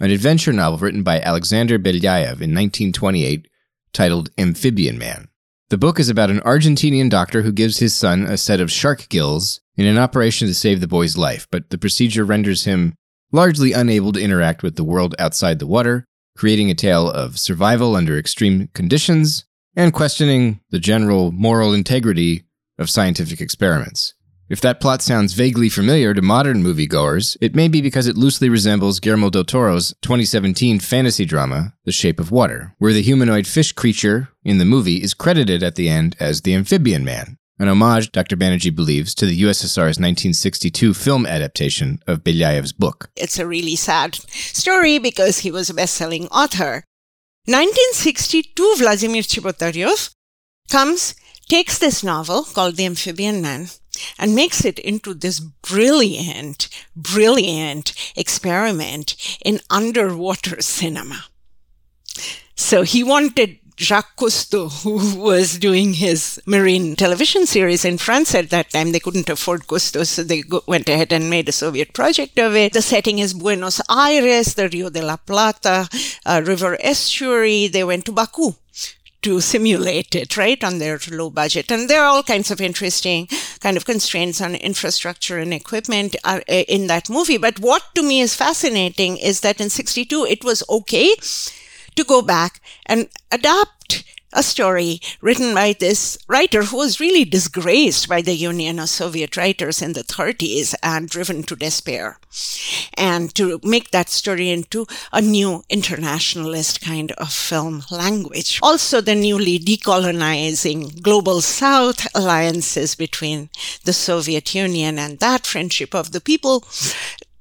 an 0.00 0.10
adventure 0.10 0.52
novel 0.52 0.78
written 0.78 1.02
by 1.02 1.20
Alexander 1.20 1.78
Belyaev 1.78 2.40
in 2.40 2.54
1928 2.54 3.46
titled 3.92 4.30
Amphibian 4.38 4.98
Man. 4.98 5.28
The 5.70 5.78
book 5.78 6.00
is 6.00 6.08
about 6.08 6.30
an 6.30 6.40
Argentinian 6.40 7.08
doctor 7.08 7.42
who 7.42 7.52
gives 7.52 7.78
his 7.78 7.94
son 7.94 8.24
a 8.24 8.36
set 8.36 8.60
of 8.60 8.72
shark 8.72 9.08
gills 9.08 9.60
in 9.76 9.86
an 9.86 9.98
operation 9.98 10.48
to 10.48 10.54
save 10.54 10.80
the 10.80 10.88
boy's 10.88 11.16
life, 11.16 11.46
but 11.50 11.70
the 11.70 11.78
procedure 11.78 12.24
renders 12.24 12.64
him 12.64 12.94
largely 13.32 13.72
unable 13.72 14.12
to 14.12 14.20
interact 14.20 14.62
with 14.62 14.76
the 14.76 14.84
world 14.84 15.14
outside 15.18 15.58
the 15.58 15.66
water, 15.66 16.04
creating 16.36 16.70
a 16.70 16.74
tale 16.74 17.08
of 17.08 17.38
survival 17.38 17.94
under 17.94 18.18
extreme 18.18 18.68
conditions 18.74 19.44
and 19.76 19.92
questioning 19.92 20.60
the 20.70 20.78
general 20.80 21.30
moral 21.30 21.72
integrity 21.72 22.42
of 22.78 22.90
scientific 22.90 23.40
experiments. 23.40 24.14
If 24.50 24.60
that 24.62 24.80
plot 24.80 25.00
sounds 25.00 25.34
vaguely 25.34 25.68
familiar 25.68 26.12
to 26.12 26.20
modern 26.20 26.60
moviegoers, 26.60 27.36
it 27.40 27.54
may 27.54 27.68
be 27.68 27.80
because 27.80 28.08
it 28.08 28.16
loosely 28.16 28.48
resembles 28.48 28.98
Guillermo 28.98 29.30
del 29.30 29.44
Toro's 29.44 29.94
2017 30.02 30.80
fantasy 30.80 31.24
drama, 31.24 31.74
The 31.84 31.92
Shape 31.92 32.18
of 32.18 32.32
Water, 32.32 32.74
where 32.78 32.92
the 32.92 33.00
humanoid 33.00 33.46
fish 33.46 33.70
creature 33.70 34.30
in 34.42 34.58
the 34.58 34.64
movie 34.64 35.04
is 35.04 35.14
credited 35.14 35.62
at 35.62 35.76
the 35.76 35.88
end 35.88 36.16
as 36.18 36.40
the 36.40 36.52
amphibian 36.56 37.04
man, 37.04 37.38
an 37.60 37.68
homage, 37.68 38.10
Dr. 38.10 38.36
Banerjee 38.36 38.74
believes, 38.74 39.14
to 39.14 39.26
the 39.26 39.40
USSR's 39.42 40.00
1962 40.00 40.94
film 40.94 41.26
adaptation 41.26 42.00
of 42.08 42.24
Belyaev's 42.24 42.72
book. 42.72 43.08
It's 43.14 43.38
a 43.38 43.46
really 43.46 43.76
sad 43.76 44.16
story 44.16 44.98
because 44.98 45.38
he 45.38 45.52
was 45.52 45.70
a 45.70 45.74
best 45.74 45.94
selling 45.94 46.26
author. 46.26 46.82
1962, 47.44 48.74
Vladimir 48.78 49.22
Chebotaryov 49.22 50.12
comes, 50.68 51.14
takes 51.48 51.78
this 51.78 52.02
novel 52.02 52.42
called 52.42 52.74
The 52.74 52.86
Amphibian 52.86 53.40
Man, 53.40 53.68
and 54.18 54.34
makes 54.34 54.64
it 54.64 54.78
into 54.78 55.14
this 55.14 55.40
brilliant, 55.40 56.68
brilliant 56.96 57.92
experiment 58.16 59.16
in 59.44 59.60
underwater 59.70 60.60
cinema. 60.60 61.24
So 62.54 62.82
he 62.82 63.02
wanted 63.02 63.58
Jacques 63.80 64.16
Cousteau, 64.16 64.68
who 64.82 65.18
was 65.18 65.58
doing 65.58 65.94
his 65.94 66.38
marine 66.44 66.96
television 66.96 67.46
series 67.46 67.82
in 67.82 67.96
France 67.96 68.34
at 68.34 68.50
that 68.50 68.68
time. 68.70 68.92
They 68.92 69.00
couldn't 69.00 69.30
afford 69.30 69.66
Cousteau, 69.66 70.06
so 70.06 70.22
they 70.22 70.42
go- 70.42 70.62
went 70.66 70.88
ahead 70.90 71.14
and 71.14 71.30
made 71.30 71.48
a 71.48 71.52
Soviet 71.52 71.94
project 71.94 72.38
of 72.38 72.54
it. 72.54 72.74
The 72.74 72.82
setting 72.82 73.18
is 73.18 73.32
Buenos 73.32 73.80
Aires, 73.88 74.52
the 74.52 74.68
Rio 74.68 74.90
de 74.90 75.00
la 75.00 75.16
Plata 75.16 75.88
uh, 76.26 76.42
river 76.44 76.76
estuary. 76.80 77.68
They 77.68 77.82
went 77.82 78.04
to 78.04 78.12
Baku 78.12 78.52
to 79.22 79.40
simulate 79.40 80.14
it, 80.14 80.36
right, 80.36 80.62
on 80.64 80.78
their 80.78 80.98
low 81.10 81.30
budget. 81.30 81.70
And 81.70 81.88
there 81.88 82.02
are 82.02 82.06
all 82.06 82.22
kinds 82.22 82.50
of 82.50 82.60
interesting 82.60 83.28
kind 83.60 83.76
of 83.76 83.84
constraints 83.84 84.40
on 84.40 84.54
infrastructure 84.54 85.38
and 85.38 85.52
equipment 85.52 86.16
uh, 86.24 86.40
in 86.48 86.86
that 86.86 87.10
movie. 87.10 87.38
But 87.38 87.60
what 87.60 87.82
to 87.94 88.02
me 88.02 88.20
is 88.20 88.34
fascinating 88.34 89.16
is 89.18 89.40
that 89.40 89.60
in 89.60 89.70
62, 89.70 90.24
it 90.24 90.44
was 90.44 90.62
okay 90.68 91.14
to 91.96 92.04
go 92.04 92.22
back 92.22 92.60
and 92.86 93.08
adapt 93.30 94.04
a 94.32 94.42
story 94.42 95.00
written 95.20 95.54
by 95.54 95.74
this 95.78 96.18
writer 96.28 96.62
who 96.64 96.76
was 96.76 97.00
really 97.00 97.24
disgraced 97.24 98.08
by 98.08 98.22
the 98.22 98.34
Union 98.34 98.78
of 98.78 98.88
Soviet 98.88 99.36
Writers 99.36 99.82
in 99.82 99.92
the 99.92 100.04
30s 100.04 100.74
and 100.82 101.08
driven 101.08 101.42
to 101.44 101.56
despair. 101.56 102.18
And 102.94 103.34
to 103.34 103.60
make 103.64 103.90
that 103.90 104.08
story 104.08 104.50
into 104.50 104.86
a 105.12 105.20
new 105.20 105.64
internationalist 105.68 106.80
kind 106.80 107.12
of 107.12 107.32
film 107.32 107.82
language. 107.90 108.60
Also, 108.62 109.00
the 109.00 109.14
newly 109.14 109.58
decolonizing 109.58 111.02
global 111.02 111.40
South 111.40 112.06
alliances 112.14 112.94
between 112.94 113.50
the 113.84 113.92
Soviet 113.92 114.54
Union 114.54 114.98
and 114.98 115.18
that 115.18 115.46
friendship 115.46 115.94
of 115.94 116.12
the 116.12 116.20
people. 116.20 116.64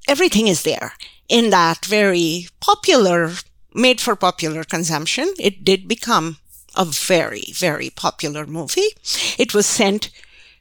Everything 0.08 0.48
is 0.48 0.64
there 0.64 0.94
in 1.28 1.52
that 1.52 1.86
very 1.86 2.48
popular, 2.60 3.32
made 3.76 4.02
for 4.02 4.16
popular 4.16 4.64
consumption. 4.64 5.32
It 5.38 5.64
did 5.64 5.88
become 5.88 6.38
a 6.80 6.86
very, 6.86 7.52
very 7.54 7.90
popular 7.90 8.48
movie. 8.48 8.90
It 9.38 9.54
was 9.54 9.66
sent 9.66 10.10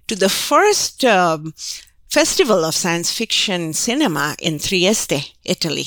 to 0.09 0.17
the 0.17 0.29
first 0.29 1.05
um, 1.05 1.55
Festival 2.11 2.65
of 2.65 2.75
Science 2.75 3.13
Fiction 3.13 3.73
Cinema 3.73 4.35
in 4.41 4.59
Trieste, 4.59 5.33
Italy, 5.45 5.87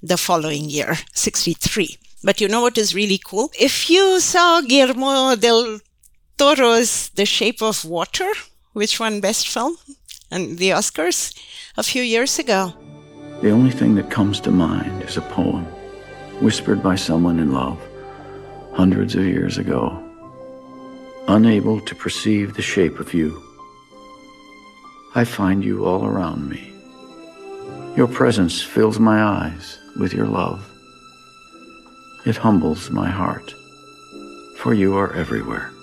the 0.00 0.16
following 0.16 0.70
year, 0.70 0.94
63. 1.12 1.98
But 2.22 2.40
you 2.40 2.46
know 2.46 2.62
what 2.62 2.78
is 2.78 2.94
really 2.94 3.18
cool? 3.18 3.50
If 3.58 3.90
you 3.90 4.20
saw 4.20 4.60
Guillermo 4.60 5.34
del 5.34 5.80
Toro's 6.38 7.08
The 7.10 7.26
Shape 7.26 7.60
of 7.60 7.84
Water, 7.84 8.30
which 8.74 9.00
won 9.00 9.20
Best 9.20 9.48
Film 9.48 9.76
and 10.30 10.58
the 10.58 10.70
Oscars 10.70 11.36
a 11.76 11.82
few 11.82 12.02
years 12.02 12.38
ago. 12.38 12.72
The 13.40 13.50
only 13.50 13.72
thing 13.72 13.96
that 13.96 14.10
comes 14.10 14.40
to 14.40 14.52
mind 14.52 15.02
is 15.02 15.16
a 15.16 15.22
poem 15.22 15.64
whispered 16.40 16.82
by 16.82 16.94
someone 16.94 17.40
in 17.40 17.52
love 17.52 17.78
hundreds 18.74 19.14
of 19.14 19.24
years 19.24 19.56
ago, 19.56 20.02
unable 21.28 21.80
to 21.80 21.94
perceive 21.94 22.54
the 22.54 22.62
shape 22.62 22.98
of 22.98 23.14
you. 23.14 23.40
I 25.14 25.24
find 25.24 25.64
you 25.64 25.84
all 25.84 26.04
around 26.04 26.48
me. 26.48 26.72
Your 27.96 28.08
presence 28.08 28.60
fills 28.60 28.98
my 28.98 29.22
eyes 29.22 29.78
with 29.96 30.12
your 30.12 30.26
love. 30.26 30.68
It 32.26 32.36
humbles 32.36 32.90
my 32.90 33.08
heart, 33.08 33.54
for 34.56 34.74
you 34.74 34.96
are 34.96 35.14
everywhere. 35.14 35.73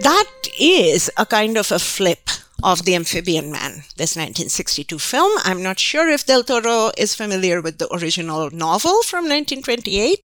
That 0.00 0.30
is 0.58 1.10
a 1.16 1.26
kind 1.26 1.56
of 1.56 1.70
a 1.70 1.78
flip 1.78 2.30
of 2.62 2.84
The 2.84 2.94
Amphibian 2.94 3.50
Man, 3.50 3.84
this 3.96 4.16
1962 4.16 4.98
film. 4.98 5.38
I'm 5.44 5.62
not 5.62 5.78
sure 5.78 6.08
if 6.08 6.26
Del 6.26 6.42
Toro 6.42 6.90
is 6.96 7.14
familiar 7.14 7.60
with 7.60 7.78
the 7.78 7.92
original 7.94 8.50
novel 8.50 9.02
from 9.02 9.24
1928, 9.24 10.20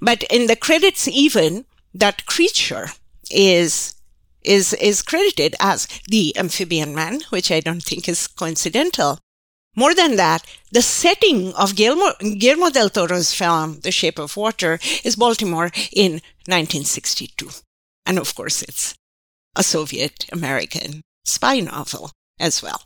but 0.00 0.22
in 0.24 0.46
the 0.46 0.56
credits, 0.56 1.06
even 1.08 1.64
that 1.94 2.26
creature 2.26 2.88
is 3.30 3.94
is 4.42 4.72
is 4.74 5.02
credited 5.02 5.54
as 5.60 5.86
the 6.08 6.34
amphibian 6.36 6.94
man, 6.94 7.20
which 7.30 7.52
I 7.52 7.60
don't 7.60 7.82
think 7.82 8.08
is 8.08 8.26
coincidental. 8.26 9.18
More 9.76 9.94
than 9.94 10.16
that, 10.16 10.44
the 10.72 10.82
setting 10.82 11.54
of 11.54 11.76
Guillermo, 11.76 12.14
Guillermo 12.20 12.70
del 12.70 12.90
Toro's 12.90 13.32
film, 13.32 13.80
The 13.80 13.92
Shape 13.92 14.18
of 14.18 14.36
Water, 14.36 14.80
is 15.04 15.14
Baltimore 15.14 15.70
in 15.92 16.22
1962. 16.46 17.50
And 18.10 18.18
of 18.18 18.34
course, 18.34 18.60
it's 18.62 18.96
a 19.54 19.62
Soviet 19.62 20.26
American 20.32 21.02
spy 21.24 21.60
novel 21.60 22.10
as 22.40 22.60
well. 22.60 22.82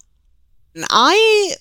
And 0.75 0.85
I 0.91 1.55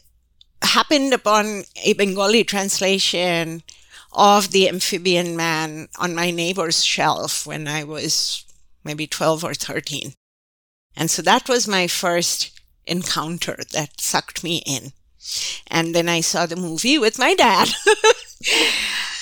happened 0.62 1.14
upon 1.14 1.64
a 1.82 1.94
Bengali 1.94 2.44
translation 2.44 3.64
of 4.12 4.52
The 4.52 4.68
Amphibian 4.68 5.38
Man 5.38 5.88
on 5.98 6.14
my 6.14 6.30
neighbor's 6.30 6.84
shelf 6.84 7.48
when 7.48 7.70
I 7.70 7.86
was 7.86 8.44
maybe 8.84 9.08
12 9.08 9.46
or 9.46 9.54
13. 9.54 10.12
And 10.98 11.10
so 11.10 11.22
that 11.22 11.48
was 11.48 11.66
my 11.66 11.88
first 11.88 12.60
encounter 12.86 13.60
that 13.72 14.02
sucked 14.02 14.44
me 14.44 14.62
in. 14.66 14.92
And 15.68 15.96
then 15.96 16.10
I 16.10 16.20
saw 16.20 16.46
the 16.48 16.58
movie 16.58 16.98
with 16.98 17.18
my 17.18 17.34
dad. 17.34 17.70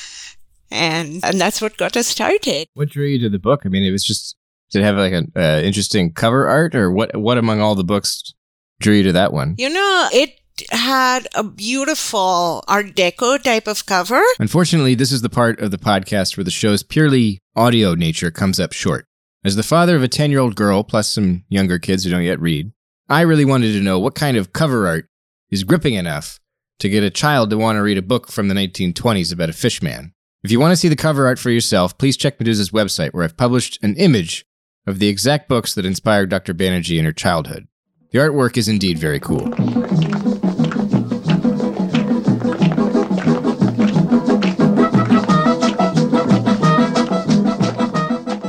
and 0.72 1.24
and 1.24 1.40
that's 1.40 1.62
what 1.62 1.78
got 1.78 1.98
us 1.98 2.08
started. 2.08 2.68
What 2.74 2.90
drew 2.90 3.06
you 3.06 3.20
to 3.20 3.30
the 3.30 3.40
book? 3.40 3.62
I 3.66 3.70
mean, 3.70 3.84
it 3.84 3.92
was 3.92 4.04
just 4.04 4.36
did 4.72 4.82
it 4.82 4.86
have 4.86 4.98
like 4.98 5.14
an 5.14 5.32
uh, 5.36 5.62
interesting 5.64 6.14
cover 6.14 6.48
art, 6.48 6.76
or 6.76 6.92
what? 6.92 7.16
What 7.16 7.38
among 7.38 7.62
all 7.62 7.76
the 7.76 7.84
books 7.84 8.34
drew 8.80 8.96
you 8.96 9.04
to 9.04 9.12
that 9.14 9.34
one? 9.34 9.56
You 9.58 9.70
know, 9.70 10.10
it 10.14 10.40
had 10.72 11.28
a 11.36 11.44
beautiful 11.44 12.64
Art 12.68 12.96
Deco 12.96 13.42
type 13.42 13.68
of 13.68 13.86
cover. 13.86 14.22
Unfortunately, 14.40 14.96
this 14.96 15.12
is 15.12 15.22
the 15.22 15.30
part 15.30 15.60
of 15.60 15.72
the 15.72 15.78
podcast 15.78 16.38
where 16.38 16.44
the 16.44 16.52
show's 16.52 16.84
purely 16.84 17.40
audio 17.56 17.96
nature 17.96 18.32
comes 18.32 18.60
up 18.60 18.74
short. 18.74 19.08
As 19.44 19.56
the 19.56 19.64
father 19.64 19.96
of 19.96 20.04
a 20.04 20.08
10 20.08 20.30
year 20.30 20.40
old 20.40 20.56
girl, 20.56 20.84
plus 20.84 21.12
some 21.12 21.44
younger 21.50 21.80
kids 21.80 22.04
who 22.04 22.12
don't 22.12 22.24
yet 22.24 22.40
read, 22.40 22.72
I 23.10 23.22
really 23.22 23.46
wanted 23.46 23.74
to 23.74 23.82
know 23.82 24.00
what 24.00 24.16
kind 24.16 24.38
of 24.38 24.54
cover 24.54 24.88
art 24.88 25.08
is 25.50 25.64
gripping 25.64 25.96
enough 25.96 26.40
to 26.80 26.90
get 26.90 27.04
a 27.04 27.10
child 27.10 27.50
to 27.50 27.58
want 27.58 27.76
to 27.78 27.82
read 27.82 27.98
a 27.98 28.04
book 28.04 28.32
from 28.32 28.48
the 28.48 28.56
1920s 28.56 29.34
about 29.34 29.50
a 29.50 29.54
fishman. 29.54 30.14
If 30.44 30.50
you 30.50 30.60
want 30.60 30.72
to 30.72 30.76
see 30.76 30.88
the 30.88 30.96
cover 30.96 31.28
art 31.28 31.38
for 31.38 31.52
yourself, 31.52 31.96
please 32.00 32.18
check 32.18 32.40
Meduza's 32.40 32.72
website, 32.72 33.14
where 33.14 33.24
I've 33.24 33.38
published 33.38 33.78
an 33.84 33.96
image 33.96 34.44
of 34.88 34.98
the 34.98 35.08
exact 35.08 35.48
books 35.48 35.76
that 35.76 35.86
inspired 35.86 36.30
Dr. 36.32 36.56
Banerjee 36.56 36.98
in 36.98 37.06
her 37.06 37.12
childhood. 37.12 37.68
The 38.12 38.18
artwork 38.18 38.58
is 38.58 38.68
indeed 38.68 38.98
very 38.98 39.20
cool. 39.20 39.52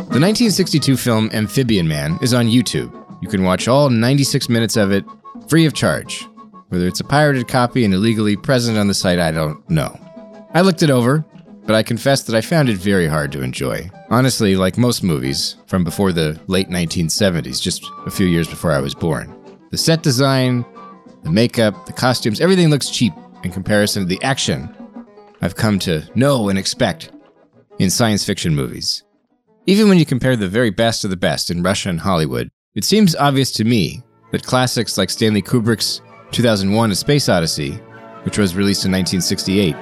The 0.09 0.19
1962 0.19 0.97
film 0.97 1.29
Amphibian 1.35 1.87
Man 1.87 2.19
is 2.23 2.33
on 2.33 2.47
YouTube. 2.47 2.91
You 3.21 3.29
can 3.29 3.43
watch 3.43 3.69
all 3.69 3.91
96 3.91 4.49
minutes 4.49 4.79
of 4.79 4.93
it 4.93 5.05
free 5.47 5.67
of 5.67 5.75
charge. 5.75 6.27
Whether 6.69 6.87
it's 6.87 7.01
a 7.01 7.05
pirated 7.05 7.49
copy 7.49 7.85
and 7.85 7.93
illegally 7.93 8.37
present 8.37 8.79
on 8.79 8.89
the 8.89 8.95
site, 8.95 9.19
I 9.19 9.31
don't 9.31 9.69
know. 9.69 9.95
I 10.55 10.63
looked 10.63 10.83
it 10.83 10.89
over 10.89 11.27
but 11.65 11.75
I 11.75 11.83
confess 11.83 12.23
that 12.25 12.37
I 12.37 12.41
found 12.41 12.69
it 12.69 12.77
very 12.77 13.07
hard 13.07 13.33
to 13.33 13.43
enjoy. 13.43 13.91
Honestly, 14.11 14.57
like 14.57 14.77
most 14.77 15.03
movies 15.03 15.57
from 15.67 15.85
before 15.85 16.13
the 16.13 16.41
late 16.47 16.69
1970s, 16.69 17.61
just 17.61 17.89
a 18.07 18.11
few 18.11 18.27
years 18.27 18.49
before 18.49 18.73
I 18.73 18.81
was 18.81 18.95
born. 18.95 19.35
The 19.71 19.79
set 19.79 20.03
design, 20.03 20.65
the 21.23 21.31
makeup, 21.31 21.87
the 21.87 21.93
costumes, 21.93 22.41
everything 22.41 22.69
looks 22.69 22.91
cheap 22.91 23.13
in 23.45 23.53
comparison 23.53 24.03
to 24.03 24.09
the 24.09 24.23
action 24.23 24.75
I've 25.41 25.57
come 25.57 25.79
to 25.81 26.09
know 26.15 26.49
and 26.49 26.59
expect 26.59 27.11
in 27.79 27.91
science 27.91 28.25
fiction 28.25 28.55
movies. 28.55 29.03
Even 29.67 29.89
when 29.89 29.99
you 29.99 30.07
compare 30.07 30.37
the 30.37 30.49
very 30.49 30.71
best 30.71 31.05
of 31.05 31.11
the 31.11 31.17
best 31.17 31.51
in 31.51 31.63
Russia 31.63 31.89
and 31.89 32.01
Hollywood, 32.01 32.49
it 32.75 32.85
seems 32.85 33.17
obvious 33.17 33.51
to 33.53 33.65
me 33.65 34.03
that 34.31 34.45
classics 34.45 34.97
like 34.97 35.11
Stanley 35.11 35.43
Kubrick's 35.43 36.01
2001 36.31 36.91
A 36.91 36.95
Space 36.95 37.29
Odyssey, 37.29 37.73
which 38.25 38.39
was 38.39 38.55
released 38.55 38.85
in 38.85 38.93
1968, 38.93 39.75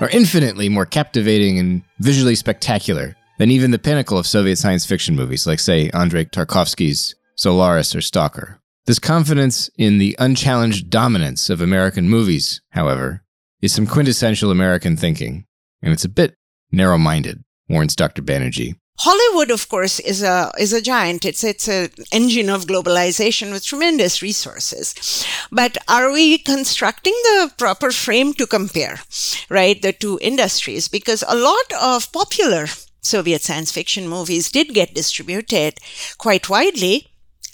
are 0.00 0.08
infinitely 0.10 0.68
more 0.68 0.86
captivating 0.86 1.58
and 1.58 1.82
visually 1.98 2.34
spectacular 2.34 3.16
than 3.38 3.50
even 3.50 3.70
the 3.70 3.78
pinnacle 3.78 4.18
of 4.18 4.26
Soviet 4.26 4.56
science 4.56 4.86
fiction 4.86 5.16
movies 5.16 5.46
like, 5.46 5.58
say, 5.58 5.90
Andrei 5.90 6.24
Tarkovsky's 6.24 7.14
Solaris 7.36 7.94
or 7.94 8.00
Stalker. 8.00 8.60
This 8.86 8.98
confidence 8.98 9.68
in 9.76 9.98
the 9.98 10.16
unchallenged 10.18 10.88
dominance 10.88 11.50
of 11.50 11.60
American 11.60 12.08
movies, 12.08 12.60
however, 12.70 13.22
is 13.60 13.72
some 13.72 13.86
quintessential 13.86 14.50
American 14.50 14.96
thinking, 14.96 15.46
and 15.82 15.92
it's 15.92 16.04
a 16.04 16.08
bit 16.08 16.34
narrow 16.72 16.98
minded, 16.98 17.42
warns 17.68 17.96
Dr. 17.96 18.22
Banerjee. 18.22 18.76
Hollywood, 19.00 19.50
of 19.50 19.68
course, 19.68 20.00
is 20.00 20.22
a 20.22 20.50
is 20.58 20.72
a 20.72 20.82
giant. 20.82 21.24
It's 21.24 21.44
it's 21.44 21.68
an 21.68 21.90
engine 22.10 22.50
of 22.50 22.66
globalization 22.66 23.52
with 23.52 23.64
tremendous 23.64 24.22
resources. 24.22 24.94
But 25.52 25.78
are 25.86 26.10
we 26.10 26.38
constructing 26.38 27.14
the 27.24 27.52
proper 27.56 27.92
frame 27.92 28.34
to 28.34 28.46
compare, 28.46 29.00
right, 29.48 29.80
the 29.80 29.92
two 29.92 30.18
industries? 30.20 30.88
Because 30.88 31.22
a 31.28 31.36
lot 31.36 31.72
of 31.80 32.12
popular 32.12 32.66
Soviet 33.00 33.42
science 33.42 33.70
fiction 33.70 34.08
movies 34.08 34.50
did 34.50 34.74
get 34.74 34.94
distributed 34.94 35.78
quite 36.18 36.48
widely 36.50 37.06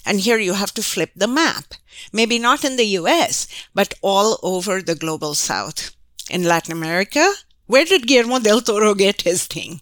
and 0.04 0.20
here 0.20 0.38
you 0.38 0.54
have 0.54 0.74
to 0.74 0.82
flip 0.82 1.10
the 1.16 1.26
map. 1.26 1.74
Maybe 2.12 2.38
not 2.38 2.64
in 2.64 2.76
the 2.76 2.98
US, 3.00 3.46
but 3.74 3.94
all 4.02 4.38
over 4.42 4.82
the 4.82 4.94
global 4.94 5.34
south. 5.34 5.94
In 6.30 6.44
Latin 6.44 6.72
America, 6.72 7.32
where 7.66 7.84
did 7.84 8.06
Guillermo 8.06 8.38
del 8.38 8.60
Toro 8.60 8.94
get 8.94 9.22
his 9.22 9.46
thing? 9.46 9.80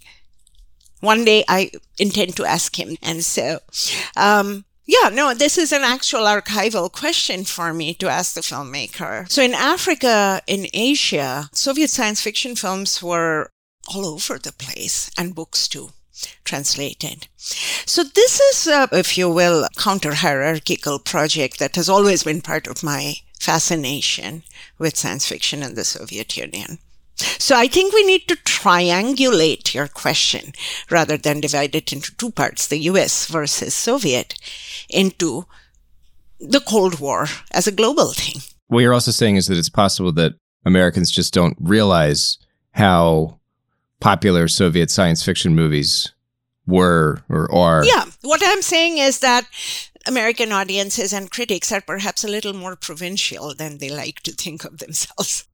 One 1.02 1.25
day 1.25 1.44
I 1.49 1.73
intend 1.99 2.37
to 2.37 2.44
ask 2.44 2.78
him. 2.78 2.97
And 3.02 3.25
so, 3.25 3.59
um, 4.16 4.64
yeah, 4.87 5.09
no, 5.09 5.35
this 5.35 5.59
is 5.59 5.73
an 5.73 5.82
actual 5.82 6.21
archival 6.21 6.90
question 6.90 7.44
for 7.44 7.75
me 7.75 7.92
to 7.94 8.09
ask 8.09 8.35
the 8.35 8.40
filmmaker. 8.40 9.28
So 9.28 9.42
in 9.42 9.52
Africa, 9.52 10.40
in 10.47 10.68
Asia, 10.73 11.50
Soviet 11.52 11.90
science 11.90 12.21
fiction 12.21 12.54
films 12.54 13.02
were 13.02 13.50
all 13.92 14.06
over 14.06 14.38
the 14.38 14.52
place 14.52 15.11
and 15.18 15.35
books 15.35 15.66
too 15.66 15.90
translated. 16.44 17.26
So 17.37 18.04
this 18.04 18.38
is, 18.38 18.68
a, 18.68 18.88
if 18.92 19.18
you 19.18 19.28
will, 19.28 19.66
counter 19.76 20.14
hierarchical 20.14 21.00
project 21.00 21.59
that 21.59 21.75
has 21.75 21.88
always 21.88 22.23
been 22.23 22.42
part 22.42 22.68
of 22.68 22.85
my 22.85 23.14
fascination 23.40 24.44
with 24.78 24.97
science 24.97 25.26
fiction 25.26 25.64
in 25.64 25.75
the 25.75 25.85
Soviet 25.85 26.37
Union. 26.37 26.78
So 27.23 27.57
I 27.57 27.69
think 27.69 27.93
we 27.93 28.05
need 28.05 28.29
to 28.29 28.37
triangulate 28.37 29.75
your 29.75 29.88
question 29.88 30.52
rather 30.91 31.17
than 31.17 31.41
divide 31.41 31.75
it 31.75 31.93
into 31.93 32.14
two 32.17 32.31
parts, 32.31 32.67
the 32.67 32.79
US 32.79 33.26
versus 33.26 33.75
Soviet, 33.75 34.35
into 34.88 35.47
the 36.41 36.61
Cold 36.61 37.00
War 37.00 37.26
as 37.52 37.67
a 37.67 37.73
global 37.73 38.12
thing. 38.12 38.43
What 38.69 38.81
you're 38.81 38.95
also 38.95 39.11
saying 39.11 39.37
is 39.37 39.47
that 39.47 39.59
it's 39.59 39.69
possible 39.69 40.12
that 40.12 40.35
Americans 40.64 41.11
just 41.11 41.35
don't 41.35 41.57
realize 41.61 42.38
how 42.73 43.38
popular 44.00 44.49
Soviet 44.49 44.91
science 44.91 45.23
fiction 45.23 45.55
movies 45.55 46.12
were 46.67 47.23
or 47.28 47.52
are. 47.54 47.85
Yeah. 47.85 48.04
What 48.23 48.41
I'm 48.45 48.63
saying 48.63 48.99
is 48.99 49.19
that 49.21 49.47
American 50.06 50.52
audiences 50.52 51.13
and 51.13 51.30
critics 51.30 51.71
are 51.71 51.80
perhaps 51.80 52.25
a 52.25 52.28
little 52.28 52.52
more 52.52 52.76
provincial 52.76 53.54
than 53.54 53.78
they 53.78 53.91
like 53.91 54.21
to 54.21 54.32
think 54.32 54.65
of 54.65 54.78
themselves. 54.78 55.47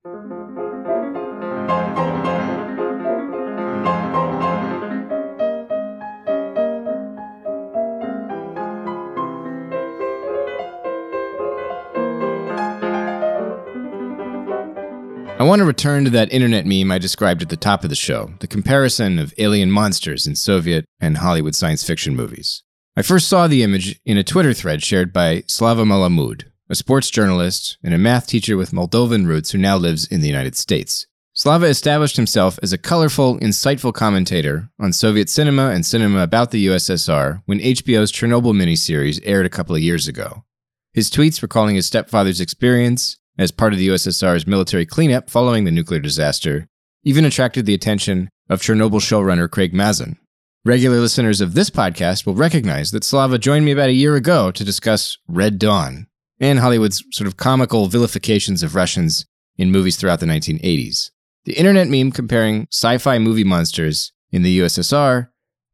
I 15.38 15.44
want 15.44 15.60
to 15.60 15.64
return 15.64 16.02
to 16.02 16.10
that 16.10 16.32
internet 16.32 16.66
meme 16.66 16.90
I 16.90 16.98
described 16.98 17.42
at 17.42 17.48
the 17.48 17.56
top 17.56 17.84
of 17.84 17.90
the 17.90 17.96
show 17.96 18.32
the 18.40 18.48
comparison 18.48 19.20
of 19.20 19.32
alien 19.38 19.70
monsters 19.70 20.26
in 20.26 20.34
Soviet 20.34 20.84
and 20.98 21.18
Hollywood 21.18 21.54
science 21.54 21.84
fiction 21.84 22.16
movies. 22.16 22.64
I 22.96 23.02
first 23.02 23.28
saw 23.28 23.46
the 23.46 23.62
image 23.62 24.00
in 24.04 24.18
a 24.18 24.24
Twitter 24.24 24.52
thread 24.52 24.82
shared 24.82 25.12
by 25.12 25.44
Slava 25.46 25.84
Malamud, 25.84 26.46
a 26.68 26.74
sports 26.74 27.08
journalist 27.08 27.78
and 27.84 27.94
a 27.94 27.98
math 27.98 28.26
teacher 28.26 28.56
with 28.56 28.72
Moldovan 28.72 29.28
roots 29.28 29.52
who 29.52 29.58
now 29.58 29.76
lives 29.76 30.08
in 30.08 30.22
the 30.22 30.26
United 30.26 30.56
States. 30.56 31.06
Slava 31.38 31.66
established 31.66 32.16
himself 32.16 32.58
as 32.64 32.72
a 32.72 32.78
colorful, 32.78 33.38
insightful 33.38 33.94
commentator 33.94 34.70
on 34.80 34.92
Soviet 34.92 35.28
cinema 35.30 35.68
and 35.68 35.86
cinema 35.86 36.24
about 36.24 36.50
the 36.50 36.66
USSR 36.66 37.42
when 37.46 37.60
HBO's 37.60 38.10
Chernobyl 38.10 38.52
miniseries 38.52 39.20
aired 39.22 39.46
a 39.46 39.48
couple 39.48 39.76
of 39.76 39.80
years 39.80 40.08
ago. 40.08 40.42
His 40.94 41.08
tweets 41.08 41.40
recalling 41.40 41.76
his 41.76 41.86
stepfather's 41.86 42.40
experience 42.40 43.18
as 43.38 43.52
part 43.52 43.72
of 43.72 43.78
the 43.78 43.86
USSR's 43.86 44.48
military 44.48 44.84
cleanup 44.84 45.30
following 45.30 45.62
the 45.62 45.70
nuclear 45.70 46.00
disaster, 46.00 46.66
even 47.04 47.24
attracted 47.24 47.66
the 47.66 47.74
attention 47.74 48.28
of 48.50 48.60
Chernobyl 48.60 48.98
showrunner 48.98 49.48
Craig 49.48 49.72
Mazin. 49.72 50.16
Regular 50.64 50.98
listeners 50.98 51.40
of 51.40 51.54
this 51.54 51.70
podcast 51.70 52.26
will 52.26 52.34
recognize 52.34 52.90
that 52.90 53.04
Slava 53.04 53.38
joined 53.38 53.64
me 53.64 53.70
about 53.70 53.90
a 53.90 53.92
year 53.92 54.16
ago 54.16 54.50
to 54.50 54.64
discuss 54.64 55.16
Red 55.28 55.60
Dawn 55.60 56.08
and 56.40 56.58
Hollywood's 56.58 57.04
sort 57.12 57.28
of 57.28 57.36
comical 57.36 57.86
vilifications 57.86 58.64
of 58.64 58.74
Russians 58.74 59.24
in 59.56 59.70
movies 59.70 59.94
throughout 59.94 60.18
the 60.18 60.26
1980s. 60.26 61.12
The 61.48 61.56
internet 61.56 61.88
meme 61.88 62.12
comparing 62.12 62.68
sci 62.70 62.98
fi 62.98 63.18
movie 63.18 63.42
monsters 63.42 64.12
in 64.30 64.42
the 64.42 64.58
USSR 64.58 65.28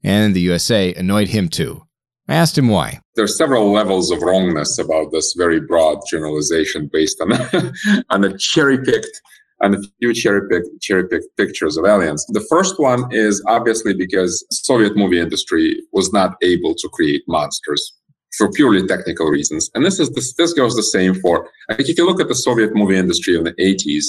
and 0.04 0.32
the 0.32 0.40
USA 0.42 0.94
annoyed 0.94 1.26
him 1.26 1.48
too. 1.48 1.82
I 2.28 2.37
asked 2.37 2.56
him 2.56 2.68
why. 2.68 3.00
There 3.16 3.24
are 3.24 3.40
several 3.42 3.72
levels 3.72 4.12
of 4.12 4.22
wrongness 4.22 4.78
about 4.78 5.10
this 5.10 5.34
very 5.37 5.58
broad 5.58 5.98
generalization 6.08 6.88
based 6.92 7.20
on 7.20 7.32
on 8.10 8.22
a 8.22 8.38
cherry 8.38 8.78
picked 8.84 9.20
and 9.62 9.74
a 9.74 9.82
few 9.98 10.14
cherry 10.14 10.48
picked 10.48 10.80
cherry 10.80 11.08
picked 11.08 11.37
pictures 11.37 11.76
of 11.76 11.87
aliens. 11.87 12.24
The 12.28 12.46
first 12.48 12.78
one 12.78 13.12
is 13.12 13.42
obviously 13.48 13.94
because 13.94 14.46
Soviet 14.52 14.96
movie 14.96 15.18
industry 15.18 15.82
was 15.90 16.12
not 16.12 16.37
able 16.40 16.76
to 16.76 16.88
create 16.90 17.24
monsters 17.26 17.94
for 18.38 18.48
purely 18.52 18.87
technical 18.87 19.26
reasons. 19.26 19.72
And 19.74 19.84
this 19.84 19.98
is 19.98 20.08
this, 20.10 20.34
this 20.34 20.52
goes 20.52 20.76
the 20.76 20.84
same 20.84 21.14
for 21.16 21.50
like 21.68 21.88
if 21.88 21.98
you 21.98 22.06
look 22.06 22.20
at 22.20 22.28
the 22.28 22.37
Soviet 22.37 22.76
movie 22.76 22.96
industry 22.96 23.37
in 23.37 23.42
the 23.42 23.54
80s, 23.54 24.04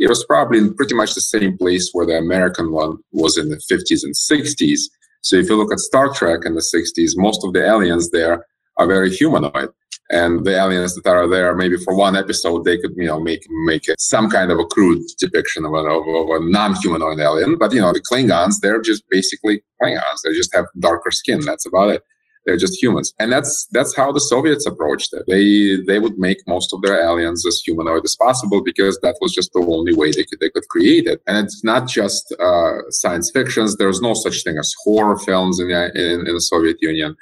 it 0.00 0.08
was 0.08 0.24
probably 0.24 0.58
in 0.58 0.74
pretty 0.74 0.94
much 0.94 1.14
the 1.14 1.20
same 1.20 1.56
place 1.58 1.90
where 1.92 2.06
the 2.06 2.18
American 2.18 2.72
one 2.72 2.98
was 3.12 3.38
in 3.38 3.50
the 3.50 3.60
50s 3.70 4.02
and 4.02 4.14
60s 4.14 4.88
so 5.22 5.36
if 5.36 5.48
you 5.48 5.56
look 5.56 5.72
at 5.72 5.80
Star 5.80 6.12
Trek 6.12 6.40
in 6.44 6.54
the 6.54 6.60
60s, 6.74 7.16
most 7.16 7.44
of 7.44 7.52
the 7.52 7.64
aliens 7.64 8.10
there 8.10 8.46
are 8.76 8.86
very 8.86 9.10
humanoid. 9.10 9.70
And 10.12 10.44
the 10.44 10.56
aliens 10.56 10.96
that 10.96 11.08
are 11.08 11.28
there, 11.28 11.54
maybe 11.54 11.76
for 11.76 11.94
one 11.94 12.16
episode, 12.16 12.64
they 12.64 12.78
could, 12.78 12.94
you 12.96 13.06
know, 13.06 13.20
make 13.20 13.46
make 13.64 13.88
it 13.88 14.00
some 14.00 14.28
kind 14.28 14.50
of 14.50 14.58
a 14.58 14.64
crude 14.64 15.02
depiction 15.18 15.64
of 15.64 15.72
of 15.72 15.84
a 15.86 16.40
non-humanoid 16.50 17.20
alien. 17.20 17.56
But 17.56 17.72
you 17.72 17.80
know, 17.80 17.92
the 17.92 18.00
Klingons, 18.00 18.56
they're 18.60 18.80
just 18.80 19.08
basically 19.08 19.62
Klingons. 19.80 20.22
They 20.24 20.32
just 20.32 20.52
have 20.52 20.66
darker 20.80 21.12
skin. 21.12 21.40
That's 21.42 21.64
about 21.64 21.90
it. 21.90 22.02
They're 22.50 22.56
just 22.56 22.82
humans, 22.82 23.14
and 23.20 23.30
that's 23.30 23.68
that's 23.70 23.94
how 23.94 24.10
the 24.10 24.18
Soviets 24.18 24.66
approached 24.66 25.12
it. 25.12 25.22
They 25.28 25.76
they 25.86 26.00
would 26.00 26.18
make 26.18 26.38
most 26.48 26.72
of 26.72 26.82
their 26.82 27.00
aliens 27.00 27.46
as 27.46 27.62
humanoid 27.64 28.04
as 28.04 28.16
possible 28.16 28.60
because 28.60 28.98
that 29.04 29.14
was 29.20 29.32
just 29.32 29.52
the 29.52 29.60
only 29.60 29.94
way 29.94 30.10
they 30.10 30.24
could 30.24 30.40
they 30.40 30.50
could 30.50 30.66
create 30.68 31.06
it. 31.06 31.22
And 31.28 31.46
it's 31.46 31.62
not 31.62 31.86
just 31.86 32.34
uh, 32.40 32.90
science 32.90 33.30
fictions. 33.30 33.76
There's 33.76 34.00
no 34.00 34.14
such 34.14 34.42
thing 34.42 34.58
as 34.58 34.74
horror 34.82 35.16
films 35.16 35.60
in 35.60 35.68
the, 35.68 35.92
in, 35.94 36.26
in 36.26 36.34
the 36.34 36.40
Soviet 36.40 36.78
Union. 36.80 37.16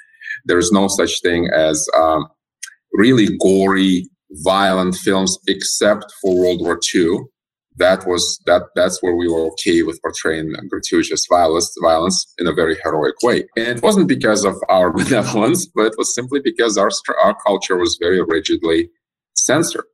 There's 0.47 0.73
no 0.73 0.89
such 0.89 1.21
thing 1.21 1.51
as 1.55 1.87
um, 1.95 2.27
really 2.95 3.37
gory, 3.37 4.09
violent 4.31 4.95
films 4.95 5.37
except 5.47 6.07
for 6.23 6.41
World 6.41 6.63
War 6.63 6.81
II 6.95 7.19
that 7.79 8.07
was 8.07 8.41
that 8.47 8.63
that's 8.75 9.03
where 9.03 9.17
we 9.17 9.29
were 9.29 9.47
okay 9.53 9.83
with 9.83 10.01
portraying 10.03 10.53
gratuitous 10.69 11.27
violence 11.27 11.75
violence 11.81 12.35
in 12.39 12.47
a 12.47 12.53
very 12.53 12.77
heroic 12.83 13.15
way 13.23 13.45
and 13.57 13.79
it 13.79 13.83
wasn't 13.83 14.09
because 14.09 14.45
of 14.45 14.57
our 14.69 14.93
benevolence 15.01 15.67
but 15.67 15.87
it 15.87 15.95
was 15.99 16.15
simply 16.15 16.41
because 16.41 16.77
our 16.77 16.91
our 17.23 17.35
culture 17.47 17.77
was 17.77 17.99
very 18.01 18.23
rigidly 18.23 18.91
censored 19.35 19.85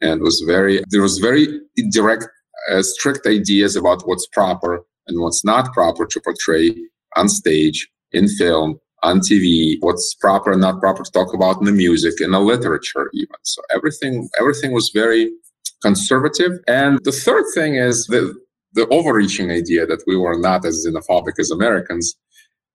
and 0.00 0.20
was 0.20 0.42
very 0.46 0.82
there 0.90 1.02
was 1.02 1.18
very 1.18 1.60
direct 1.90 2.26
uh, 2.70 2.82
strict 2.82 3.26
ideas 3.26 3.76
about 3.76 4.06
what's 4.06 4.26
proper 4.28 4.84
and 5.06 5.20
what's 5.20 5.44
not 5.44 5.72
proper 5.72 6.06
to 6.06 6.20
portray 6.20 6.74
on 7.16 7.28
stage 7.28 7.88
in 8.12 8.28
film, 8.28 8.78
on 9.02 9.20
TV, 9.20 9.76
what's 9.80 10.14
proper 10.14 10.52
and 10.52 10.60
not 10.60 10.80
proper 10.80 11.04
to 11.04 11.10
talk 11.10 11.34
about 11.34 11.58
in 11.58 11.66
the 11.66 11.72
music, 11.72 12.20
in 12.20 12.32
the 12.32 12.40
literature, 12.40 13.10
even. 13.14 13.36
So 13.42 13.62
everything, 13.74 14.28
everything 14.38 14.72
was 14.72 14.90
very 14.92 15.30
conservative. 15.82 16.52
And 16.66 17.00
the 17.04 17.12
third 17.12 17.44
thing 17.54 17.76
is 17.76 18.06
the, 18.06 18.34
the 18.74 18.86
overreaching 18.88 19.50
idea 19.50 19.86
that 19.86 20.02
we 20.06 20.16
were 20.16 20.38
not 20.38 20.64
as 20.64 20.86
xenophobic 20.86 21.38
as 21.38 21.50
Americans. 21.50 22.16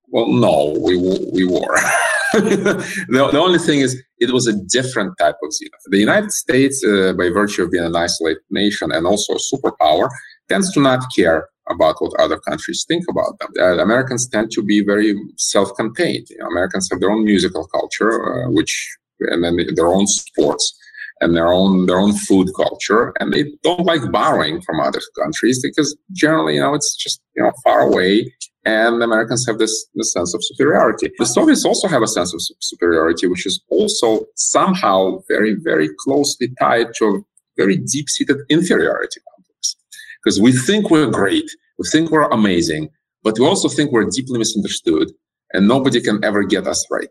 Well, 0.07 0.27
no, 0.27 0.75
we, 0.79 0.97
we 1.33 1.45
were. 1.45 1.77
the, 2.33 3.29
the 3.31 3.39
only 3.39 3.59
thing 3.59 3.79
is, 3.79 4.01
it 4.19 4.31
was 4.31 4.47
a 4.47 4.53
different 4.53 5.17
type 5.17 5.35
of 5.43 5.49
xenophobia. 5.49 5.91
The 5.91 5.99
United 5.99 6.31
States, 6.31 6.83
uh, 6.85 7.13
by 7.13 7.29
virtue 7.29 7.63
of 7.63 7.71
being 7.71 7.85
an 7.85 7.95
isolated 7.95 8.43
nation 8.49 8.91
and 8.91 9.05
also 9.05 9.33
a 9.33 9.37
superpower, 9.37 10.09
tends 10.49 10.71
to 10.73 10.81
not 10.81 11.05
care 11.15 11.47
about 11.69 11.95
what 11.99 12.19
other 12.19 12.39
countries 12.39 12.85
think 12.87 13.05
about 13.09 13.39
them. 13.39 13.49
Uh, 13.59 13.81
Americans 13.81 14.27
tend 14.27 14.51
to 14.51 14.61
be 14.61 14.83
very 14.83 15.15
self-contained. 15.37 16.27
You 16.29 16.37
know, 16.39 16.47
Americans 16.47 16.89
have 16.91 16.99
their 16.99 17.11
own 17.11 17.23
musical 17.23 17.67
culture, 17.67 18.11
uh, 18.45 18.51
which 18.51 18.97
and 19.19 19.43
then 19.43 19.57
their 19.75 19.87
own 19.87 20.07
sports 20.07 20.75
and 21.21 21.35
their 21.35 21.53
own 21.53 21.85
their 21.85 21.99
own 21.99 22.13
food 22.13 22.49
culture, 22.55 23.13
and 23.19 23.31
they 23.31 23.45
don't 23.63 23.85
like 23.85 24.11
borrowing 24.11 24.61
from 24.61 24.79
other 24.79 25.01
countries 25.21 25.61
because 25.61 25.95
generally, 26.11 26.55
you 26.55 26.59
know, 26.59 26.73
it's 26.73 26.95
just 26.95 27.21
you 27.35 27.43
know 27.43 27.51
far 27.63 27.81
away. 27.81 28.33
And 28.63 29.01
Americans 29.01 29.43
have 29.47 29.57
this, 29.57 29.87
this 29.95 30.13
sense 30.13 30.35
of 30.35 30.41
superiority. 30.43 31.09
The 31.17 31.25
Soviets 31.25 31.65
also 31.65 31.87
have 31.87 32.03
a 32.03 32.07
sense 32.07 32.31
of 32.31 32.41
superiority, 32.59 33.25
which 33.25 33.47
is 33.47 33.59
also 33.71 34.25
somehow 34.35 35.21
very, 35.27 35.55
very 35.55 35.89
closely 36.01 36.49
tied 36.59 36.93
to 36.97 37.05
a 37.05 37.19
very 37.57 37.77
deep-seated 37.77 38.37
inferiority 38.49 39.19
complex. 39.33 39.75
Because 40.23 40.39
we 40.39 40.51
think 40.51 40.91
we're 40.91 41.09
great, 41.09 41.49
we 41.79 41.87
think 41.87 42.11
we're 42.11 42.29
amazing, 42.29 42.89
but 43.23 43.39
we 43.39 43.47
also 43.47 43.67
think 43.67 43.91
we're 43.91 44.05
deeply 44.05 44.37
misunderstood, 44.37 45.11
and 45.53 45.67
nobody 45.67 45.99
can 45.99 46.23
ever 46.23 46.43
get 46.43 46.67
us 46.67 46.85
right. 46.91 47.09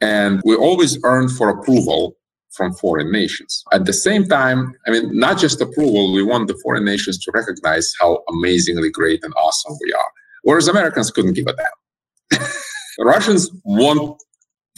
And 0.00 0.40
we 0.44 0.54
always 0.54 1.02
earn 1.02 1.28
for 1.28 1.48
approval 1.48 2.16
from 2.56 2.72
foreign 2.74 3.12
nations. 3.12 3.64
At 3.72 3.84
the 3.84 3.92
same 3.92 4.26
time, 4.26 4.74
I 4.86 4.90
mean, 4.90 5.16
not 5.16 5.38
just 5.38 5.60
approval, 5.60 6.12
we 6.12 6.22
want 6.22 6.48
the 6.48 6.58
foreign 6.62 6.84
nations 6.84 7.18
to 7.18 7.30
recognize 7.32 7.92
how 8.00 8.22
amazingly 8.28 8.90
great 8.90 9.22
and 9.22 9.32
awesome 9.36 9.76
we 9.82 9.92
are. 9.92 10.10
Whereas 10.42 10.68
Americans 10.68 11.10
couldn't 11.10 11.34
give 11.34 11.46
a 11.46 11.54
damn. 11.54 12.48
Russians 12.98 13.50
want 13.64 14.22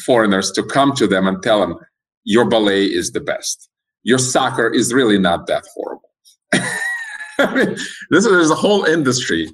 foreigners 0.04 0.50
to 0.52 0.62
come 0.62 0.94
to 0.94 1.06
them 1.06 1.26
and 1.26 1.42
tell 1.42 1.60
them, 1.60 1.78
your 2.24 2.44
ballet 2.44 2.84
is 2.84 3.12
the 3.12 3.20
best. 3.20 3.68
Your 4.02 4.18
soccer 4.18 4.68
is 4.68 4.92
really 4.92 5.18
not 5.18 5.46
that 5.46 5.64
horrible. 5.74 6.10
I 7.38 7.54
mean, 7.54 7.76
there's 8.10 8.50
a 8.50 8.54
whole 8.54 8.84
industry 8.84 9.50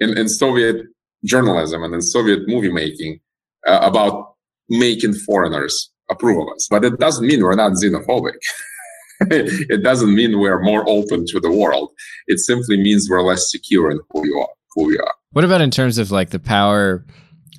in, 0.00 0.16
in 0.18 0.28
Soviet 0.28 0.86
journalism 1.24 1.82
and 1.82 1.94
in 1.94 2.02
Soviet 2.02 2.48
movie 2.48 2.72
making 2.72 3.20
uh, 3.66 3.78
about 3.82 4.34
making 4.68 5.14
foreigners 5.14 5.90
approve 6.12 6.40
of 6.40 6.54
us. 6.54 6.68
But 6.70 6.84
it 6.84 6.98
doesn't 6.98 7.26
mean 7.26 7.42
we're 7.42 7.54
not 7.54 7.72
xenophobic. 7.72 8.38
it 9.30 9.82
doesn't 9.82 10.14
mean 10.14 10.38
we're 10.38 10.60
more 10.62 10.88
open 10.88 11.26
to 11.26 11.40
the 11.40 11.50
world. 11.50 11.90
It 12.26 12.38
simply 12.38 12.76
means 12.76 13.08
we're 13.08 13.22
less 13.22 13.50
secure 13.50 13.90
in 13.90 14.00
who 14.10 14.26
you 14.26 14.38
are, 14.38 14.48
who 14.74 14.86
we 14.86 14.98
are. 14.98 15.14
What 15.30 15.44
about 15.44 15.60
in 15.60 15.70
terms 15.70 15.98
of 15.98 16.10
like 16.10 16.30
the 16.30 16.38
power 16.38 17.04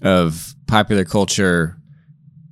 of 0.02 0.56
popular 0.68 1.06
culture 1.06 1.78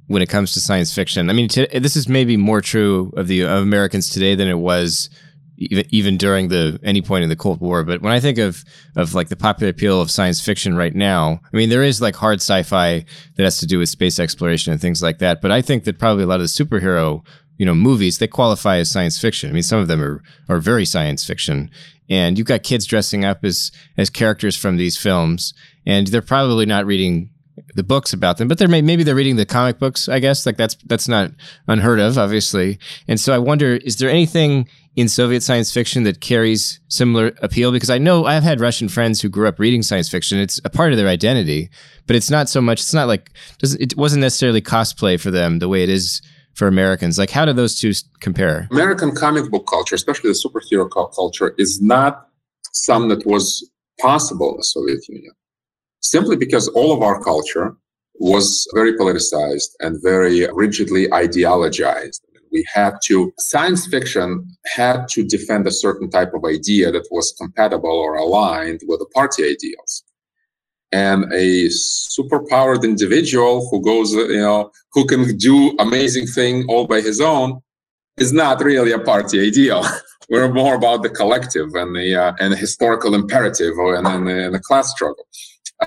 when 0.08 0.22
it 0.22 0.30
comes 0.30 0.54
to 0.54 0.60
science 0.60 0.94
fiction? 0.94 1.30
I 1.30 1.34
mean, 1.34 1.48
t- 1.48 1.68
this 1.80 1.96
is 1.96 2.08
maybe 2.08 2.38
more 2.38 2.62
true 2.62 3.12
of 3.16 3.28
the 3.28 3.44
of 3.44 3.62
Americans 3.62 4.10
today 4.10 4.36
than 4.36 4.48
it 4.48 4.60
was 4.60 5.10
even 5.62 5.86
even 5.90 6.18
during 6.18 6.48
the 6.48 6.80
any 6.84 7.02
point 7.02 7.24
in 7.24 7.30
the 7.30 7.36
Cold 7.36 7.62
War. 7.62 7.84
But 7.84 8.02
when 8.02 8.12
I 8.12 8.20
think 8.20 8.38
of 8.38 8.64
of 8.96 9.14
like 9.14 9.30
the 9.30 9.36
popular 9.36 9.70
appeal 9.70 10.02
of 10.02 10.10
science 10.10 10.42
fiction 10.42 10.76
right 10.76 10.96
now, 10.96 11.40
I 11.54 11.58
mean 11.58 11.70
there 11.70 11.84
is 11.84 12.02
like 12.02 12.16
hard 12.16 12.40
sci-fi 12.40 13.06
that 13.36 13.44
has 13.44 13.60
to 13.60 13.68
do 13.68 13.80
with 13.80 13.90
space 13.90 14.20
exploration 14.20 14.72
and 14.72 14.82
things 14.82 15.04
like 15.04 15.20
that. 15.20 15.42
But 15.42 15.52
I 15.52 15.62
think 15.62 15.84
that 15.84 16.00
probably 16.00 16.24
a 16.24 16.28
lot 16.28 16.42
of 16.42 16.42
the 16.42 16.48
superhero 16.48 17.26
you 17.58 17.66
know 17.66 17.76
movies 17.76 18.18
they 18.18 18.28
qualify 18.28 18.78
as 18.78 18.90
science 18.90 19.20
fiction. 19.20 19.50
I 19.50 19.54
mean 19.54 19.64
some 19.64 19.80
of 19.80 19.88
them 19.88 20.02
are 20.02 20.24
are 20.50 20.60
very 20.60 20.86
science 20.86 21.24
fiction, 21.24 21.70
and 22.10 22.38
you've 22.38 22.48
got 22.48 22.64
kids 22.64 22.86
dressing 22.86 23.24
up 23.24 23.46
as 23.46 23.72
as 23.98 24.10
characters 24.10 24.56
from 24.56 24.78
these 24.78 24.98
films, 24.98 25.54
and 25.86 26.08
they're 26.08 26.22
probably 26.22 26.66
not 26.66 26.86
reading 26.88 27.30
the 27.76 27.84
books 27.84 28.14
about 28.14 28.38
them, 28.38 28.48
but 28.48 28.58
they're 28.58 28.68
maybe 28.68 29.04
they're 29.04 29.16
reading 29.16 29.36
the 29.36 29.46
comic 29.46 29.80
books. 29.80 30.10
I 30.10 30.20
guess 30.20 30.46
like 30.46 30.58
that's 30.58 30.76
that's 30.86 31.08
not 31.08 31.32
unheard 31.68 32.00
of, 32.00 32.18
obviously. 32.18 32.80
And 33.08 33.20
so 33.20 33.34
I 33.34 33.38
wonder, 33.38 33.76
is 33.78 33.98
there 33.98 34.10
anything 34.10 34.68
in 34.96 35.08
Soviet 35.08 35.42
science 35.42 35.72
fiction 35.72 36.04
that 36.04 36.22
carries 36.22 36.80
similar 36.88 37.32
appeal? 37.42 37.72
Because 37.72 37.90
I 37.90 37.98
know 37.98 38.26
I've 38.26 38.44
had 38.44 38.60
Russian 38.60 38.90
friends 38.90 39.22
who 39.22 39.30
grew 39.30 39.48
up 39.48 39.60
reading 39.60 39.84
science 39.84 40.10
fiction. 40.10 40.40
It's 40.40 40.60
a 40.66 40.70
part 40.70 40.92
of 40.92 40.98
their 40.98 41.08
identity, 41.08 41.70
but 42.08 42.16
it's 42.16 42.30
not 42.30 42.50
so 42.50 42.62
much. 42.62 42.82
It's 42.82 42.94
not 42.94 43.08
like 43.08 43.32
it 43.62 43.96
wasn't 43.98 44.22
necessarily 44.22 44.62
cosplay 44.62 45.20
for 45.20 45.32
them 45.32 45.60
the 45.60 45.70
way 45.70 45.84
it 45.84 45.90
is 45.90 46.22
for 46.54 46.68
Americans. 46.68 47.18
Like, 47.18 47.30
how 47.30 47.46
do 47.46 47.54
those 47.54 47.76
two 47.76 47.94
compare? 48.20 48.68
American 48.72 49.16
comic 49.16 49.50
book 49.50 49.68
culture, 49.68 49.96
especially 49.96 50.30
the 50.32 50.36
superhero 50.36 50.90
culture, 50.90 51.56
is 51.58 51.82
not 51.82 52.28
something 52.74 53.10
that 53.10 53.26
was 53.26 53.70
possible 54.00 54.52
in 54.52 54.58
the 54.58 54.64
Soviet 54.64 55.08
Union 55.08 55.32
simply 56.02 56.36
because 56.36 56.68
all 56.70 56.92
of 56.92 57.02
our 57.02 57.24
culture 57.24 57.76
was 58.20 58.68
very 58.74 58.94
politicized 58.94 59.72
and 59.80 60.02
very 60.04 60.48
rigidly 60.54 61.08
ideologized. 61.08 62.20
We 62.52 62.66
had 62.72 62.96
to, 63.06 63.32
science 63.40 63.88
fiction 63.88 64.46
had 64.76 65.08
to 65.10 65.24
defend 65.24 65.66
a 65.66 65.72
certain 65.72 66.10
type 66.10 66.34
of 66.34 66.44
idea 66.46 66.92
that 66.92 67.08
was 67.10 67.34
compatible 67.40 67.90
or 67.90 68.16
aligned 68.18 68.82
with 68.88 69.00
the 69.00 69.08
party 69.08 69.44
ideals. 69.44 70.04
And 70.92 71.32
a 71.32 71.70
superpowered 71.70 72.84
individual 72.84 73.68
who 73.72 73.82
goes, 73.82 74.12
you 74.12 74.42
know, 74.42 74.72
who 74.92 75.06
can 75.06 75.38
do 75.38 75.74
amazing 75.80 76.28
thing 76.28 76.66
all 76.68 76.86
by 76.86 77.00
his 77.00 77.22
own 77.22 77.62
is 78.18 78.34
not 78.34 78.62
really 78.62 78.92
a 78.92 79.00
party 79.00 79.48
ideal. 79.48 79.86
We're 80.30 80.52
more 80.54 80.76
about 80.76 81.02
the 81.04 81.10
collective 81.10 81.74
and 81.74 81.96
the 81.96 82.16
uh, 82.16 82.34
and 82.40 82.54
the 82.54 82.58
historical 82.58 83.16
imperative 83.16 83.74
and, 83.78 84.06
and, 84.06 84.30
and 84.30 84.54
the 84.54 84.60
class 84.60 84.92
struggle. 84.92 85.26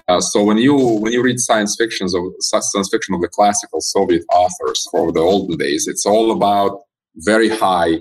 Uh, 0.09 0.21
so 0.21 0.43
when 0.43 0.59
you 0.59 0.75
when 0.75 1.13
you 1.13 1.23
read 1.23 1.39
science 1.39 1.77
fictions 1.79 2.15
of 2.15 2.23
science 2.41 2.89
fiction 2.91 3.15
of 3.15 3.21
the 3.21 3.29
classical 3.29 3.81
Soviet 3.81 4.25
authors 4.33 4.87
for 4.91 5.13
the 5.13 5.21
olden 5.21 5.57
days, 5.57 5.87
it's 5.87 6.05
all 6.05 6.33
about 6.33 6.81
very 7.17 7.49
high 7.49 7.99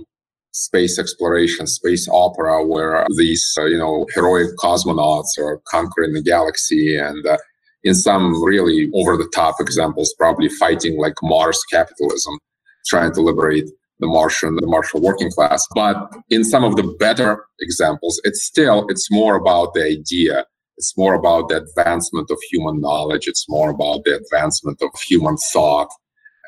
space 0.53 0.97
exploration, 0.97 1.67
space 1.67 2.07
opera, 2.11 2.65
where 2.65 3.05
these 3.17 3.45
uh, 3.57 3.65
you 3.65 3.77
know 3.77 4.07
heroic 4.13 4.55
cosmonauts 4.57 5.37
are 5.37 5.61
conquering 5.67 6.13
the 6.13 6.21
galaxy, 6.21 6.97
and 6.97 7.25
uh, 7.27 7.37
in 7.83 7.93
some 7.93 8.43
really 8.43 8.89
over 8.95 9.15
the 9.15 9.29
top 9.33 9.55
examples, 9.59 10.13
probably 10.17 10.49
fighting 10.49 10.99
like 10.99 11.13
Mars 11.21 11.63
capitalism, 11.71 12.39
trying 12.87 13.13
to 13.13 13.21
liberate 13.21 13.69
the 13.99 14.07
Martian, 14.07 14.55
the 14.55 14.65
Martian 14.65 15.01
working 15.01 15.29
class. 15.29 15.65
But 15.75 16.11
in 16.31 16.43
some 16.43 16.63
of 16.63 16.75
the 16.75 16.95
better 16.99 17.45
examples, 17.59 18.19
it's 18.23 18.43
still 18.43 18.87
it's 18.89 19.11
more 19.11 19.35
about 19.35 19.75
the 19.75 19.83
idea 19.83 20.45
it's 20.77 20.97
more 20.97 21.13
about 21.13 21.49
the 21.49 21.57
advancement 21.57 22.29
of 22.31 22.37
human 22.51 22.81
knowledge. 22.81 23.27
It's 23.27 23.45
more 23.47 23.69
about 23.69 24.03
the 24.05 24.15
advancement 24.15 24.81
of 24.81 24.89
human 25.07 25.37
thought. 25.37 25.89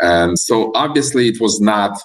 And 0.02 0.38
so 0.38 0.72
obviously 0.76 1.28
it 1.28 1.40
was 1.40 1.62
not 1.62 2.00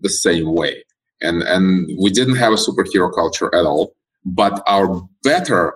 the 0.00 0.08
same 0.08 0.54
way. 0.54 0.84
And, 1.20 1.42
and 1.42 1.88
we 2.00 2.10
didn't 2.10 2.36
have 2.36 2.52
a 2.52 2.56
superhero 2.56 3.14
culture 3.14 3.54
at 3.54 3.64
all. 3.64 3.94
But 4.24 4.62
our 4.66 5.02
better 5.22 5.74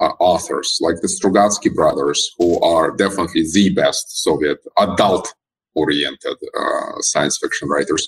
uh, 0.00 0.12
authors, 0.18 0.78
like 0.80 0.96
the 1.00 1.08
Strugatsky 1.08 1.74
brothers, 1.74 2.30
who 2.38 2.60
are 2.60 2.90
definitely 2.90 3.44
the 3.52 3.70
best 3.70 4.22
Soviet 4.22 4.58
adult 4.78 5.34
oriented 5.74 6.36
uh, 6.58 7.00
science 7.00 7.38
fiction 7.38 7.68
writers, 7.68 8.06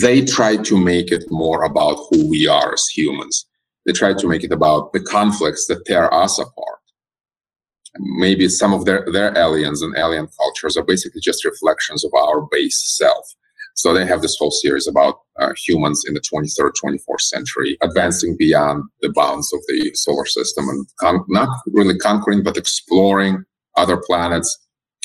they 0.00 0.24
tried 0.24 0.64
to 0.64 0.78
make 0.78 1.12
it 1.12 1.24
more 1.30 1.64
about 1.64 1.98
who 2.08 2.28
we 2.28 2.46
are 2.46 2.72
as 2.72 2.86
humans 2.88 3.46
they 3.86 3.92
try 3.92 4.12
to 4.14 4.28
make 4.28 4.44
it 4.44 4.52
about 4.52 4.92
the 4.92 5.00
conflicts 5.00 5.66
that 5.66 5.84
tear 5.86 6.12
us 6.12 6.38
apart. 6.38 6.78
Maybe 7.98 8.48
some 8.48 8.72
of 8.72 8.84
their, 8.84 9.06
their 9.12 9.36
aliens 9.36 9.82
and 9.82 9.96
alien 9.96 10.28
cultures 10.38 10.76
are 10.76 10.84
basically 10.84 11.20
just 11.20 11.44
reflections 11.44 12.04
of 12.04 12.12
our 12.14 12.46
base 12.50 12.96
self. 12.96 13.26
So 13.74 13.92
they 13.92 14.06
have 14.06 14.22
this 14.22 14.36
whole 14.38 14.50
series 14.50 14.86
about 14.86 15.16
uh, 15.38 15.52
humans 15.66 16.04
in 16.06 16.14
the 16.14 16.20
23rd, 16.20 16.72
24th 16.82 17.20
century, 17.20 17.76
advancing 17.82 18.36
beyond 18.38 18.84
the 19.00 19.10
bounds 19.10 19.52
of 19.52 19.60
the 19.68 19.92
solar 19.94 20.26
system 20.26 20.68
and 20.68 20.86
con- 21.00 21.24
not 21.28 21.48
really 21.66 21.96
conquering, 21.98 22.42
but 22.42 22.56
exploring 22.56 23.44
other 23.76 23.96
planets 23.96 24.58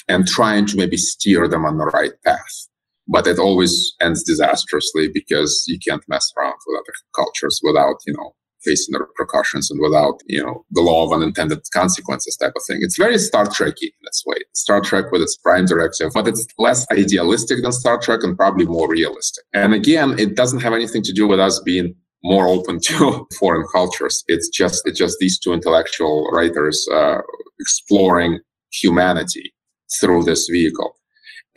and 0.08 0.28
trying 0.28 0.66
to 0.68 0.78
maybe 0.78 0.98
steer 0.98 1.48
them 1.48 1.66
on 1.66 1.78
the 1.78 1.86
right 1.86 2.14
path. 2.26 2.68
But 3.08 3.26
it 3.26 3.40
always 3.40 3.94
ends 4.02 4.24
disastrously 4.24 5.10
because 5.14 5.64
you 5.68 5.80
can't 5.80 6.04
mess 6.10 6.32
around 6.38 6.56
with 6.68 6.80
other 6.80 6.94
cultures 7.16 7.62
without, 7.64 7.96
you 8.06 8.14
know, 8.14 8.36
facing 8.68 8.94
the 8.94 9.00
repercussions 9.00 9.72
and 9.72 9.80
without, 9.82 10.16
you 10.26 10.44
know, 10.44 10.66
the 10.72 10.82
law 10.82 11.06
of 11.06 11.14
unintended 11.14 11.60
consequences 11.74 12.36
type 12.36 12.54
of 12.56 12.64
thing. 12.68 12.80
It's 12.82 12.98
very 12.98 13.18
Star 13.18 13.46
Trekky 13.46 13.90
in 13.96 14.04
this 14.04 14.24
way. 14.26 14.38
Star 14.54 14.82
Trek 14.82 15.06
with 15.12 15.22
its 15.22 15.38
prime 15.38 15.66
directive, 15.66 16.12
but 16.14 16.28
it's 16.28 16.46
less 16.58 16.86
idealistic 16.92 17.62
than 17.62 17.72
Star 17.72 17.98
Trek 17.98 18.22
and 18.24 18.38
probably 18.38 18.66
more 18.66 18.90
realistic. 18.90 19.46
And 19.54 19.74
again, 19.74 20.20
it 20.20 20.36
doesn't 20.36 20.60
have 20.60 20.74
anything 20.74 21.04
to 21.04 21.14
do 21.14 21.28
with 21.28 21.40
us 21.40 21.60
being 21.62 21.96
more 22.24 22.48
open 22.48 22.80
to 22.88 23.28
foreign 23.40 23.66
cultures. 23.72 24.24
It's 24.28 24.50
just 24.50 24.82
it's 24.86 25.00
just 25.00 25.18
these 25.20 25.40
two 25.40 25.54
intellectual 25.54 26.30
writers 26.32 26.88
uh, 26.94 27.20
exploring 27.60 28.40
humanity 28.72 29.54
through 30.00 30.24
this 30.24 30.48
vehicle. 30.52 30.94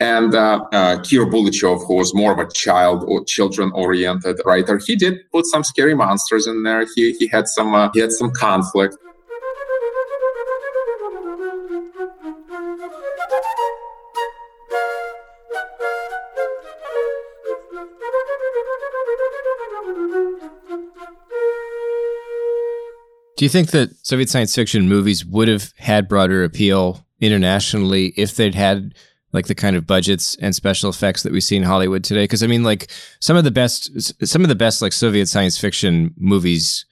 And 0.01 0.33
uh, 0.33 0.65
uh, 0.71 0.97
Kira 0.97 1.29
Bulychov, 1.29 1.85
who 1.85 1.93
was 1.93 2.11
more 2.15 2.31
of 2.31 2.39
a 2.39 2.51
child 2.51 3.03
or 3.07 3.23
children-oriented 3.23 4.41
writer, 4.43 4.79
he 4.83 4.95
did 4.95 5.19
put 5.31 5.45
some 5.45 5.63
scary 5.63 5.93
monsters 5.93 6.47
in 6.47 6.63
there. 6.63 6.87
He 6.95 7.13
he 7.19 7.27
had 7.27 7.47
some 7.47 7.75
uh, 7.75 7.91
he 7.93 7.99
had 7.99 8.11
some 8.11 8.31
conflict. 8.31 8.97
Do 23.37 23.45
you 23.45 23.49
think 23.49 23.69
that 23.69 23.89
Soviet 24.01 24.29
science 24.29 24.55
fiction 24.55 24.89
movies 24.89 25.23
would 25.25 25.47
have 25.47 25.73
had 25.77 26.07
broader 26.07 26.43
appeal 26.43 27.05
internationally 27.19 28.13
if 28.17 28.35
they'd 28.35 28.55
had 28.55 28.95
like 29.33 29.47
the 29.47 29.55
kind 29.55 29.75
of 29.75 29.87
budgets 29.87 30.35
and 30.41 30.55
special 30.55 30.89
effects 30.89 31.23
that 31.23 31.31
we 31.31 31.41
see 31.41 31.55
in 31.55 31.63
Hollywood 31.63 32.03
today? 32.03 32.23
Because 32.23 32.43
I 32.43 32.47
mean, 32.47 32.63
like 32.63 32.89
some 33.19 33.37
of 33.37 33.43
the 33.43 33.51
best, 33.51 34.25
some 34.25 34.43
of 34.43 34.49
the 34.49 34.55
best 34.55 34.81
like 34.81 34.93
Soviet 34.93 35.27
science 35.27 35.57
fiction 35.57 36.13
movies, 36.17 36.85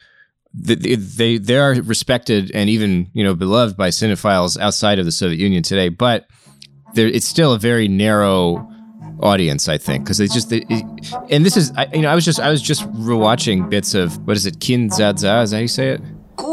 they, 0.54 0.76
they 0.76 1.38
they 1.38 1.58
are 1.58 1.74
respected 1.82 2.52
and 2.54 2.70
even 2.70 3.10
you 3.14 3.24
know 3.24 3.36
beloved 3.36 3.78
by 3.78 3.90
cinephiles 3.90 4.60
outside 4.60 5.00
of 5.00 5.06
the 5.06 5.12
Soviet 5.12 5.40
Union 5.40 5.64
today, 5.64 5.90
but 5.90 6.28
it's 6.96 7.28
still 7.28 7.54
a 7.54 7.60
very 7.60 7.88
narrow 7.88 8.68
audience, 9.22 9.68
I 9.68 9.78
think, 9.78 10.04
because 10.04 10.18
they 10.18 10.28
just 10.28 10.50
they, 10.50 10.66
and 11.30 11.46
this 11.46 11.58
is 11.58 11.72
I, 11.76 11.88
you 11.94 12.02
know 12.02 12.10
I 12.10 12.16
was 12.16 12.26
just 12.26 12.40
I 12.40 12.50
was 12.50 12.62
just 12.62 12.90
rewatching 12.94 13.70
bits 13.70 13.94
of 13.94 14.18
what 14.26 14.38
is 14.38 14.46
it 14.46 14.60
Kin 14.60 14.90
Za 14.90 15.14
Za 15.18 15.42
is 15.42 15.52
that 15.52 15.58
how 15.58 15.62
you 15.62 15.68
say 15.68 15.90
it? 15.90 16.02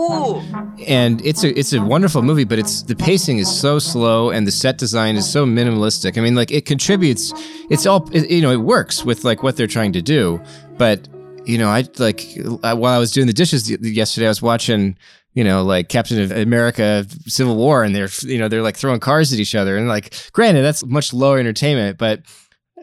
Cool. 0.08 0.44
And 0.86 1.24
it's 1.24 1.44
a 1.44 1.58
it's 1.58 1.72
a 1.72 1.82
wonderful 1.82 2.22
movie, 2.22 2.44
but 2.44 2.58
it's 2.58 2.82
the 2.82 2.96
pacing 2.96 3.38
is 3.38 3.48
so 3.48 3.78
slow 3.78 4.30
and 4.30 4.46
the 4.46 4.52
set 4.52 4.78
design 4.78 5.16
is 5.16 5.30
so 5.30 5.46
minimalistic. 5.46 6.18
I 6.18 6.20
mean, 6.20 6.34
like 6.34 6.50
it 6.50 6.66
contributes. 6.66 7.32
It's 7.70 7.86
all 7.86 8.08
it, 8.12 8.30
you 8.30 8.42
know. 8.42 8.50
It 8.50 8.60
works 8.60 9.04
with 9.04 9.24
like 9.24 9.42
what 9.42 9.56
they're 9.56 9.66
trying 9.66 9.92
to 9.92 10.02
do, 10.02 10.40
but 10.76 11.08
you 11.44 11.58
know, 11.58 11.68
I 11.68 11.84
like 11.98 12.26
while 12.36 12.86
I 12.86 12.98
was 12.98 13.12
doing 13.12 13.26
the 13.26 13.32
dishes 13.32 13.70
yesterday, 13.70 14.26
I 14.26 14.30
was 14.30 14.42
watching 14.42 14.96
you 15.36 15.44
know, 15.44 15.62
like 15.62 15.90
Captain 15.90 16.18
of 16.22 16.32
America 16.32 17.04
Civil 17.26 17.56
War 17.56 17.84
and 17.84 17.94
they're, 17.94 18.08
you 18.22 18.38
know, 18.38 18.48
they're 18.48 18.62
like 18.62 18.74
throwing 18.74 19.00
cars 19.00 19.34
at 19.34 19.38
each 19.38 19.54
other. 19.54 19.76
And 19.76 19.86
like, 19.86 20.14
granted, 20.32 20.62
that's 20.62 20.82
much 20.86 21.12
lower 21.12 21.38
entertainment, 21.38 21.98
but 21.98 22.22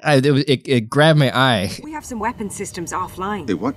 I, 0.03 0.17
it, 0.17 0.25
it, 0.25 0.61
it, 0.67 0.89
grabbed 0.89 1.17
my 1.17 1.35
eye. 1.35 1.71
We 1.81 1.93
have 1.93 2.05
some 2.05 2.19
weapon 2.19 2.51
systems 2.51 2.93
offline. 2.93 3.47
Hey, 3.47 3.55
what? 3.55 3.75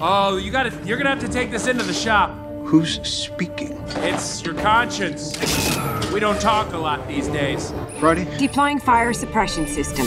Oh, 0.00 0.38
you 0.38 0.50
gotta, 0.50 0.72
you're 0.86 0.96
gonna 0.96 1.10
have 1.10 1.20
to 1.20 1.28
take 1.28 1.50
this 1.50 1.66
into 1.66 1.82
the 1.82 1.92
shop. 1.92 2.45
Who's 2.66 3.00
speaking? 3.06 3.78
It's 3.98 4.42
your 4.42 4.54
conscience. 4.54 5.36
We 6.12 6.18
don't 6.18 6.40
talk 6.40 6.72
a 6.72 6.76
lot 6.76 7.06
these 7.06 7.28
days. 7.28 7.72
Friday? 8.00 8.26
Deploying 8.38 8.80
fire 8.80 9.12
suppression 9.12 9.68
system. 9.68 10.06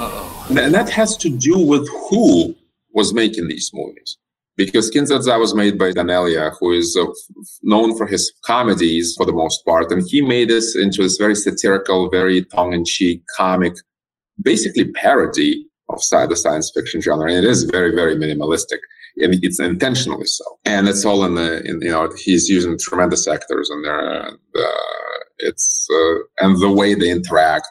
Uh-oh. 0.00 0.46
And 0.48 0.72
that 0.72 0.88
has 0.88 1.14
to 1.18 1.28
do 1.28 1.58
with 1.58 1.86
who 2.08 2.56
was 2.94 3.12
making 3.12 3.48
these 3.48 3.70
movies. 3.74 4.16
Because 4.56 4.88
Kin 4.88 5.04
Za 5.04 5.20
Za 5.20 5.38
was 5.38 5.54
made 5.54 5.78
by 5.78 5.92
Danelia, 5.92 6.56
who 6.58 6.72
is 6.72 6.96
uh, 6.98 7.04
known 7.60 7.94
for 7.94 8.06
his 8.06 8.32
comedies 8.42 9.14
for 9.14 9.26
the 9.26 9.32
most 9.32 9.66
part. 9.66 9.92
And 9.92 10.02
he 10.08 10.22
made 10.22 10.48
this 10.48 10.74
into 10.74 11.02
this 11.02 11.18
very 11.18 11.34
satirical, 11.34 12.08
very 12.08 12.46
tongue-in-cheek 12.46 13.24
comic, 13.36 13.74
basically 14.40 14.90
parody 14.92 15.66
of 15.90 16.00
the 16.30 16.34
science 16.34 16.72
fiction 16.74 17.02
genre. 17.02 17.30
And 17.30 17.44
it 17.44 17.50
is 17.50 17.64
very, 17.64 17.94
very 17.94 18.16
minimalistic 18.16 18.78
and 18.78 18.97
it's 19.18 19.60
intentionally 19.60 20.26
so. 20.26 20.44
And 20.64 20.88
it's 20.88 21.04
all 21.04 21.24
in 21.24 21.34
the, 21.34 21.62
in, 21.64 21.80
you 21.80 21.90
know, 21.90 22.10
he's 22.16 22.48
using 22.48 22.78
tremendous 22.78 23.26
actors 23.26 23.70
in 23.70 23.82
there, 23.82 24.22
and 24.22 24.38
uh, 24.56 25.18
it's 25.38 25.86
uh, 25.92 26.44
and 26.44 26.60
the 26.60 26.70
way 26.70 26.94
they 26.94 27.10
interact 27.10 27.68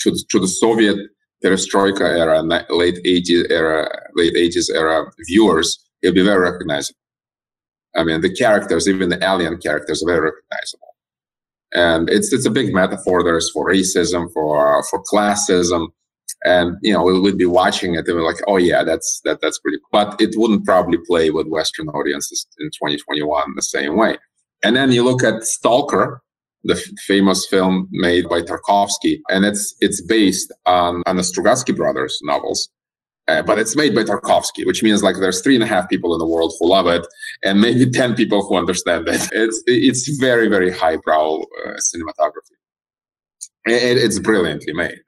to 0.00 0.10
the, 0.10 0.24
to 0.30 0.38
the 0.38 0.48
Soviet 0.48 0.96
perestroika 1.44 2.00
era, 2.00 2.42
late 2.70 2.98
80s 3.04 3.50
era, 3.50 3.88
late 4.14 4.34
80s 4.34 4.70
era 4.74 5.10
viewers, 5.26 5.78
it'll 6.02 6.14
be 6.14 6.22
very 6.22 6.40
recognizable. 6.40 6.98
I 7.96 8.04
mean, 8.04 8.22
the 8.22 8.34
characters, 8.34 8.88
even 8.88 9.08
the 9.10 9.22
alien 9.22 9.58
characters, 9.58 10.02
are 10.02 10.06
very 10.06 10.32
recognizable. 10.32 10.88
And 11.72 12.08
it's 12.08 12.32
it's 12.32 12.46
a 12.46 12.50
big 12.50 12.72
metaphor. 12.72 13.22
There's 13.22 13.50
for 13.50 13.68
racism, 13.68 14.32
for 14.32 14.82
for 14.90 15.02
classism, 15.02 15.88
and 16.44 16.76
you 16.82 16.92
know 16.92 17.02
we 17.02 17.18
would 17.18 17.38
be 17.38 17.46
watching 17.46 17.94
it 17.94 18.06
and 18.06 18.16
we're 18.16 18.26
like 18.26 18.42
oh 18.46 18.56
yeah 18.56 18.84
that's 18.84 19.20
that 19.24 19.40
that's 19.40 19.58
pretty 19.58 19.78
cool. 19.78 19.88
but 20.04 20.20
it 20.20 20.34
wouldn't 20.36 20.64
probably 20.64 20.98
play 21.06 21.30
with 21.30 21.46
western 21.48 21.88
audiences 21.88 22.46
in 22.58 22.66
2021 22.66 23.54
the 23.56 23.62
same 23.62 23.96
way. 23.96 24.16
And 24.62 24.76
then 24.76 24.92
you 24.92 25.02
look 25.02 25.22
at 25.22 25.44
stalker 25.44 26.22
the 26.64 26.74
f- 26.74 26.98
famous 27.06 27.46
film 27.46 27.88
made 27.92 28.28
by 28.28 28.40
tarkovsky 28.40 29.20
and 29.28 29.44
it's 29.44 29.74
it's 29.80 30.00
based 30.00 30.52
on 30.66 31.02
on 31.06 31.16
the 31.16 31.22
strugatsky 31.22 31.74
brothers 31.74 32.18
novels 32.22 32.68
uh, 33.28 33.42
but 33.42 33.58
it's 33.58 33.76
made 33.76 33.94
by 33.94 34.02
tarkovsky 34.02 34.66
which 34.66 34.82
means 34.82 35.02
like 35.02 35.16
there's 35.16 35.42
three 35.42 35.54
and 35.54 35.64
a 35.64 35.66
half 35.66 35.88
people 35.88 36.14
in 36.14 36.18
the 36.18 36.26
world 36.26 36.52
who 36.58 36.68
love 36.68 36.86
it 36.86 37.06
and 37.42 37.60
maybe 37.60 37.90
10 37.90 38.14
people 38.14 38.42
who 38.46 38.56
understand 38.56 39.06
it. 39.08 39.28
It's 39.32 39.62
it's 39.66 40.08
very 40.18 40.48
very 40.48 40.70
highbrow 40.70 41.40
uh, 41.40 41.76
cinematography. 41.88 42.56
It, 43.66 43.96
it's 43.98 44.18
brilliantly 44.18 44.74
made 44.74 45.00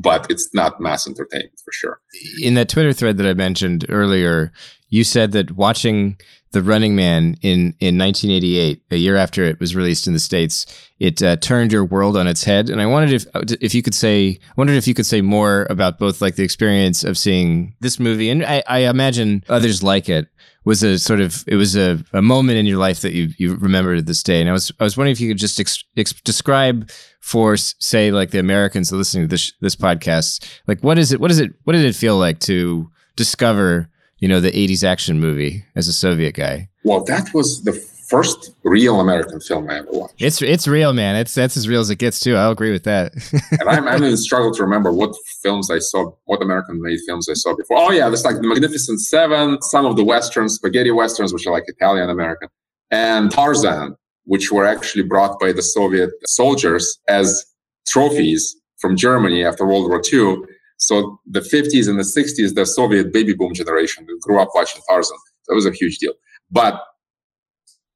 but 0.00 0.26
it's 0.30 0.48
not 0.54 0.80
mass 0.80 1.06
entertainment 1.06 1.60
for 1.64 1.72
sure. 1.72 2.00
In 2.40 2.54
that 2.54 2.68
Twitter 2.68 2.92
thread 2.92 3.16
that 3.18 3.26
I 3.26 3.34
mentioned 3.34 3.86
earlier, 3.88 4.52
you 4.88 5.04
said 5.04 5.32
that 5.32 5.52
watching 5.52 6.18
The 6.52 6.62
Running 6.62 6.94
Man 6.94 7.36
in, 7.42 7.74
in 7.80 7.98
1988, 7.98 8.82
a 8.90 8.96
year 8.96 9.16
after 9.16 9.42
it 9.44 9.58
was 9.60 9.74
released 9.74 10.06
in 10.06 10.12
the 10.12 10.18
States, 10.18 10.66
it 10.98 11.22
uh, 11.22 11.36
turned 11.36 11.72
your 11.72 11.84
world 11.84 12.16
on 12.16 12.26
its 12.26 12.44
head. 12.44 12.70
And 12.70 12.80
I 12.80 12.86
wanted 12.86 13.12
if 13.12 13.26
if 13.60 13.74
you 13.74 13.82
could 13.82 13.94
say, 13.94 14.38
I 14.40 14.52
wondered 14.56 14.76
if 14.76 14.86
you 14.86 14.94
could 14.94 15.06
say 15.06 15.20
more 15.20 15.66
about 15.68 15.98
both 15.98 16.20
like 16.20 16.36
the 16.36 16.44
experience 16.44 17.04
of 17.04 17.18
seeing 17.18 17.74
this 17.80 17.98
movie, 17.98 18.30
and 18.30 18.44
I, 18.44 18.62
I 18.66 18.78
imagine 18.80 19.44
others 19.48 19.82
like 19.82 20.08
it 20.08 20.28
was 20.64 20.82
a 20.82 20.98
sort 20.98 21.20
of 21.20 21.44
it 21.46 21.56
was 21.56 21.76
a, 21.76 22.02
a 22.12 22.22
moment 22.22 22.58
in 22.58 22.66
your 22.66 22.78
life 22.78 23.00
that 23.00 23.12
you 23.12 23.30
you 23.36 23.56
remember 23.56 23.96
to 23.96 24.02
this 24.02 24.22
day. 24.22 24.40
And 24.40 24.48
I 24.48 24.52
was 24.52 24.72
I 24.78 24.84
was 24.84 24.96
wondering 24.96 25.12
if 25.12 25.20
you 25.20 25.28
could 25.28 25.38
just 25.38 25.58
ex, 25.58 25.82
ex, 25.96 26.12
describe 26.12 26.90
for 27.20 27.56
say 27.56 28.10
like 28.10 28.30
the 28.30 28.38
Americans 28.38 28.92
listening 28.92 29.24
to 29.24 29.28
this 29.28 29.52
this 29.60 29.76
podcast, 29.76 30.46
like 30.66 30.80
what 30.82 30.98
is 30.98 31.12
it? 31.12 31.20
What 31.20 31.30
is 31.30 31.40
it? 31.40 31.52
What 31.64 31.74
did 31.74 31.84
it 31.84 31.96
feel 31.96 32.16
like 32.16 32.38
to 32.40 32.90
discover 33.16 33.88
you 34.18 34.28
know 34.28 34.40
the 34.40 34.52
'80s 34.52 34.84
action 34.84 35.20
movie 35.20 35.64
as 35.74 35.88
a 35.88 35.92
Soviet 35.92 36.34
guy? 36.34 36.68
Well, 36.84 37.04
that 37.04 37.32
was 37.34 37.62
the 37.62 37.72
first 38.12 38.54
real 38.62 39.00
American 39.00 39.40
film 39.40 39.70
I 39.70 39.78
ever 39.78 39.88
watched. 39.90 40.20
It's 40.20 40.42
it's 40.42 40.68
real, 40.68 40.92
man. 40.92 41.16
It's 41.16 41.34
that's 41.34 41.56
as 41.56 41.66
real 41.66 41.80
as 41.80 41.88
it 41.88 41.96
gets 41.96 42.20
too. 42.20 42.36
I'll 42.36 42.50
agree 42.50 42.70
with 42.70 42.84
that. 42.84 43.14
and 43.58 43.68
I'm, 43.68 43.88
I'm 43.88 44.02
in 44.02 44.14
struggle 44.18 44.52
to 44.52 44.62
remember 44.62 44.92
what 44.92 45.16
films 45.42 45.70
I 45.70 45.78
saw, 45.78 46.12
what 46.26 46.42
American-made 46.42 47.00
films 47.06 47.26
I 47.30 47.32
saw 47.32 47.56
before. 47.56 47.78
Oh 47.78 47.90
yeah, 47.90 48.08
there's 48.08 48.24
like 48.24 48.36
the 48.36 48.46
Magnificent 48.46 49.00
Seven, 49.00 49.60
some 49.62 49.86
of 49.86 49.96
the 49.96 50.04
westerns, 50.04 50.56
spaghetti 50.56 50.90
westerns, 50.90 51.32
which 51.32 51.46
are 51.46 51.52
like 51.52 51.64
Italian 51.68 52.10
American, 52.10 52.48
and 52.90 53.30
Tarzan, 53.30 53.96
which 54.24 54.52
were 54.52 54.66
actually 54.66 55.04
brought 55.04 55.40
by 55.40 55.50
the 55.50 55.62
Soviet 55.62 56.10
soldiers 56.26 57.00
as 57.08 57.46
trophies 57.88 58.54
from 58.78 58.94
Germany 58.94 59.42
after 59.42 59.64
World 59.64 59.88
War 59.88 60.02
II. 60.12 60.42
So 60.76 61.18
the 61.26 61.40
50s 61.40 61.88
and 61.88 61.98
the 61.98 62.02
60s, 62.02 62.54
the 62.54 62.66
Soviet 62.66 63.10
baby 63.10 63.32
boom 63.32 63.54
generation 63.54 64.06
grew 64.20 64.38
up 64.42 64.48
watching 64.54 64.82
Tarzan. 64.86 65.16
That 65.48 65.54
was 65.54 65.64
a 65.64 65.72
huge 65.72 65.96
deal. 65.98 66.12
But 66.50 66.82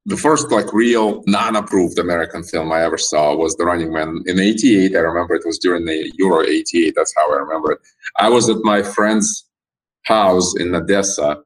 the 0.06 0.16
first 0.16 0.52
like 0.52 0.72
real 0.72 1.22
non-approved 1.26 1.98
American 1.98 2.44
film 2.44 2.70
I 2.72 2.82
ever 2.82 2.96
saw 2.96 3.34
was 3.34 3.56
The 3.56 3.64
Running 3.64 3.92
Man 3.92 4.22
in 4.26 4.38
'88. 4.38 4.94
I 4.94 5.00
remember 5.00 5.34
it 5.34 5.44
was 5.44 5.58
during 5.58 5.84
the 5.84 6.10
Euro 6.18 6.42
'88. 6.42 6.94
That's 6.96 7.12
how 7.16 7.32
I 7.32 7.38
remember 7.38 7.72
it. 7.72 7.78
I 8.16 8.28
was 8.28 8.48
at 8.48 8.58
my 8.62 8.82
friend's 8.82 9.48
house 10.04 10.54
in 10.58 10.74
Odessa, 10.74 11.42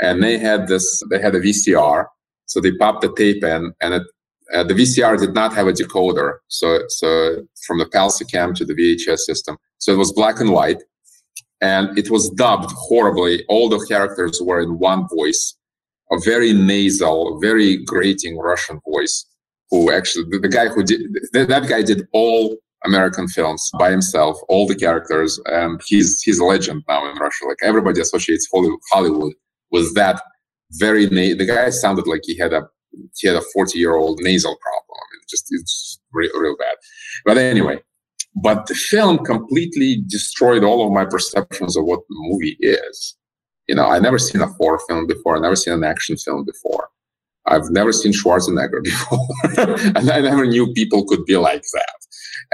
and 0.00 0.22
they 0.22 0.38
had 0.38 0.66
this. 0.66 1.02
They 1.08 1.20
had 1.20 1.36
a 1.36 1.40
VCR, 1.40 2.06
so 2.46 2.60
they 2.60 2.72
popped 2.72 3.02
the 3.02 3.14
tape 3.14 3.44
in, 3.44 3.72
and 3.80 3.94
it, 3.94 4.02
uh, 4.52 4.64
the 4.64 4.74
VCR 4.74 5.16
did 5.16 5.32
not 5.32 5.54
have 5.54 5.68
a 5.68 5.72
decoder. 5.72 6.38
So 6.48 6.80
so 6.88 7.46
from 7.64 7.78
the 7.78 7.86
PAL 7.86 8.10
SECAM 8.10 8.56
to 8.56 8.64
the 8.64 8.74
VHS 8.74 9.20
system, 9.20 9.56
so 9.78 9.92
it 9.92 9.98
was 9.98 10.12
black 10.12 10.40
and 10.40 10.50
white, 10.50 10.82
and 11.60 11.96
it 11.96 12.10
was 12.10 12.28
dubbed 12.30 12.72
horribly. 12.72 13.44
All 13.48 13.68
the 13.68 13.84
characters 13.86 14.40
were 14.42 14.60
in 14.60 14.80
one 14.80 15.06
voice 15.06 15.56
a 16.12 16.18
very 16.24 16.52
nasal, 16.52 17.38
very 17.40 17.84
grating 17.84 18.38
Russian 18.38 18.80
voice. 18.88 19.26
Who 19.70 19.92
actually 19.92 20.24
the, 20.30 20.40
the 20.40 20.48
guy 20.48 20.66
who 20.66 20.82
did 20.82 21.00
that, 21.32 21.68
guy 21.68 21.82
did 21.82 22.08
all 22.12 22.56
American 22.84 23.28
films 23.28 23.70
by 23.78 23.90
himself, 23.92 24.36
all 24.48 24.66
the 24.66 24.74
characters, 24.74 25.38
and 25.46 25.80
he's 25.86 26.20
he's 26.22 26.40
a 26.40 26.44
legend 26.44 26.82
now 26.88 27.08
in 27.08 27.16
Russia. 27.18 27.44
Like 27.46 27.58
everybody 27.62 28.00
associates 28.00 28.48
Hollywood 28.92 29.32
with 29.70 29.94
that 29.94 30.20
very 30.72 31.06
na- 31.06 31.36
the 31.36 31.46
guy 31.46 31.70
sounded 31.70 32.06
like 32.06 32.22
he 32.24 32.36
had 32.36 32.52
a 32.52 32.62
he 33.16 33.28
had 33.28 33.36
a 33.36 33.42
40 33.54 33.78
year 33.78 33.94
old 33.94 34.20
nasal 34.20 34.56
problem. 34.60 34.98
I 34.98 35.06
mean, 35.12 35.22
just 35.28 35.46
it's 35.50 36.00
real, 36.12 36.30
real 36.34 36.56
bad. 36.56 36.76
But 37.24 37.38
anyway, 37.38 37.80
but 38.42 38.66
the 38.66 38.74
film 38.74 39.18
completely 39.18 40.02
destroyed 40.06 40.64
all 40.64 40.86
of 40.86 40.92
my 40.92 41.04
perceptions 41.04 41.76
of 41.76 41.84
what 41.84 42.00
the 42.08 42.16
movie 42.18 42.56
is. 42.60 43.16
You 43.70 43.76
know, 43.76 43.86
I 43.86 44.00
never 44.00 44.18
seen 44.18 44.40
a 44.40 44.48
horror 44.48 44.80
film 44.88 45.06
before. 45.06 45.36
I 45.36 45.40
never 45.40 45.54
seen 45.54 45.72
an 45.72 45.84
action 45.84 46.16
film 46.16 46.44
before. 46.44 46.88
I've 47.46 47.70
never 47.70 47.92
seen 47.92 48.12
Schwarzenegger 48.12 48.82
before, 48.90 49.28
and 49.96 50.10
I 50.10 50.18
never 50.18 50.44
knew 50.44 50.72
people 50.72 51.04
could 51.06 51.24
be 51.24 51.36
like 51.36 51.62
that. 51.74 51.98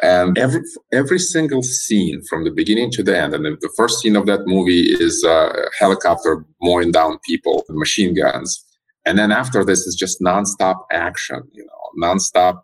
And 0.03 0.37
every 0.37 0.61
every 0.93 1.19
single 1.19 1.63
scene 1.63 2.21
from 2.29 2.45
the 2.45 2.51
beginning 2.51 2.91
to 2.91 3.03
the 3.03 3.19
end, 3.19 3.33
and 3.33 3.47
the 3.47 3.73
first 3.79 4.01
scene 4.01 4.15
of 4.15 4.27
that 4.27 4.47
movie 4.47 4.89
is 5.07 5.25
a 5.25 5.55
helicopter 5.79 6.45
mowing 6.61 6.93
down 6.93 7.19
people 7.27 7.65
with 7.67 7.79
machine 7.79 8.13
guns, 8.15 8.63
and 9.07 9.19
then 9.19 9.33
after 9.33 9.65
this 9.65 9.87
is 9.87 9.95
just 9.95 10.21
nonstop 10.21 10.77
action, 10.93 11.41
you 11.53 11.65
know, 11.65 12.07
nonstop, 12.07 12.61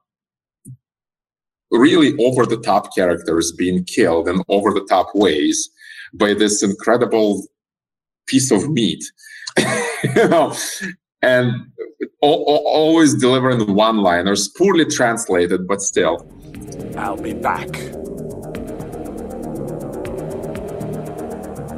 really 1.70 2.14
over 2.22 2.44
the 2.44 2.58
top 2.58 2.94
characters 2.94 3.50
being 3.50 3.82
killed 3.84 4.28
in 4.28 4.42
over 4.50 4.74
the 4.74 4.86
top 4.90 5.08
ways 5.14 5.70
by 6.12 6.34
this 6.34 6.62
incredible 6.62 7.46
piece 8.26 8.50
of 8.50 8.68
meat, 8.70 9.04
you 9.58 10.28
know, 10.28 10.54
and 11.22 11.52
always 12.20 13.14
delivering 13.14 13.74
one-liners, 13.74 14.48
poorly 14.48 14.84
translated, 14.84 15.66
but 15.66 15.80
still. 15.80 16.26
I'll 16.96 17.16
be 17.16 17.32
back. 17.32 17.68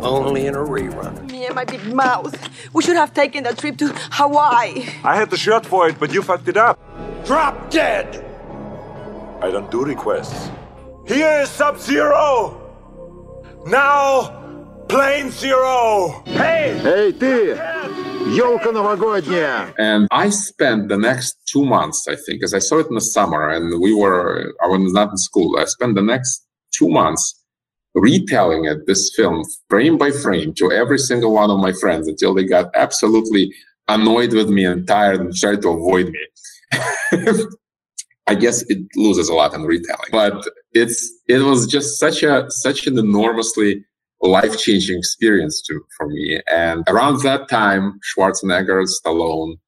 Only 0.03 0.47
in 0.47 0.55
a 0.55 0.59
rerun. 0.59 1.31
Me 1.31 1.47
and 1.47 1.55
my 1.55 1.65
big 1.65 1.83
mouth. 1.95 2.37
We 2.75 2.83
should 2.83 2.97
have 2.97 3.15
taken 3.15 3.45
that 3.45 3.59
trip 3.59 3.79
to 3.79 3.89
Hawaii. 4.13 4.87
I 5.03 5.17
had 5.17 5.31
the 5.31 5.37
shot 5.39 5.65
for 5.65 5.89
it, 5.89 5.99
but 5.99 6.13
you 6.13 6.23
fucked 6.23 6.49
it 6.49 6.59
up. 6.59 6.79
Drop 7.25 7.71
dead! 7.71 8.23
I 9.41 9.51
don't 9.51 9.71
do 9.71 9.83
requests. 9.85 10.51
Here 11.07 11.41
is 11.43 11.49
Sub 11.49 11.79
Zero! 11.79 12.61
Now, 13.67 14.44
Plain 14.95 15.33
zero. 15.33 16.23
Hey! 16.25 16.81
Эй, 16.85 17.13
ты! 17.13 17.59
Елка 18.29 18.71
новогодняя. 18.71 19.75
And 19.77 20.07
I 20.13 20.31
spent 20.31 20.89
the 20.89 20.97
next 20.97 21.35
two 21.51 21.65
months, 21.65 22.07
I 22.07 22.15
think, 22.15 22.39
because 22.39 22.55
I 22.55 22.61
saw 22.61 22.79
it 22.79 22.87
in 22.87 22.95
the 22.95 23.01
summer 23.01 23.51
and 23.51 23.81
we 23.81 23.93
were, 23.93 24.55
I 24.63 24.69
was 24.69 24.93
not 24.93 25.11
in 25.11 25.17
school. 25.17 25.59
I 25.59 25.65
spent 25.65 25.97
the 25.97 26.03
next 26.03 26.47
two 26.71 26.89
months 26.89 27.43
retelling 27.97 28.67
it, 28.67 28.87
this 28.87 29.13
film, 29.17 29.43
frame 29.69 29.99
by 29.99 30.13
frame, 30.13 30.55
to 30.59 30.71
every 30.71 30.99
single 30.99 31.33
one 31.33 31.51
of 31.51 31.59
my 31.59 31.73
friends 31.73 32.07
until 32.07 32.33
they 32.33 32.45
got 32.45 32.71
absolutely 32.77 33.53
annoyed 33.89 34.33
with 34.33 34.49
me 34.49 34.65
and 34.65 34.87
tired 34.87 35.19
and 35.21 35.35
tried 35.35 35.63
to 35.63 35.71
avoid 35.71 36.13
me. 36.13 36.25
I 38.29 38.37
guess 38.37 38.63
it 38.69 38.79
loses 38.95 39.29
a 39.29 39.35
lot 39.35 39.55
in 39.55 39.63
retelling, 39.65 40.11
but 40.13 40.49
it's 40.71 41.13
it 41.27 41.41
was 41.41 41.67
just 41.67 41.99
such 41.99 42.23
a 42.23 42.49
such 42.49 42.87
an 42.87 42.97
enormously 42.97 43.85
life 44.27 44.59
changing 44.59 44.99
experience 44.99 45.63
to 45.63 45.81
for 45.97 46.09
me. 46.09 46.41
And 46.51 46.83
around 46.89 47.23
that 47.23 47.49
time, 47.49 48.01
Schwarzenegger, 48.03 48.87
Stallone, 48.87 49.59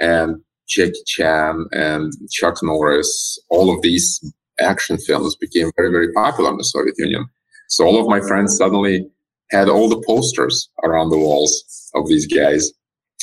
and 0.00 0.40
Jackie 0.68 1.02
Chan 1.06 1.66
and 1.72 2.12
Chuck 2.30 2.62
Norris, 2.62 3.38
all 3.50 3.74
of 3.74 3.82
these 3.82 4.24
action 4.60 4.96
films 4.98 5.36
became 5.36 5.70
very 5.76 5.90
very 5.90 6.12
popular 6.12 6.50
in 6.50 6.56
the 6.56 6.64
Soviet 6.64 6.94
Union. 6.98 7.26
So 7.68 7.84
all 7.84 8.00
of 8.00 8.06
my 8.06 8.20
friends 8.20 8.56
suddenly 8.56 9.06
had 9.50 9.68
all 9.68 9.88
the 9.88 10.02
posters 10.06 10.68
around 10.82 11.10
the 11.10 11.18
walls 11.18 11.90
of 11.94 12.08
these 12.08 12.26
guys. 12.26 12.72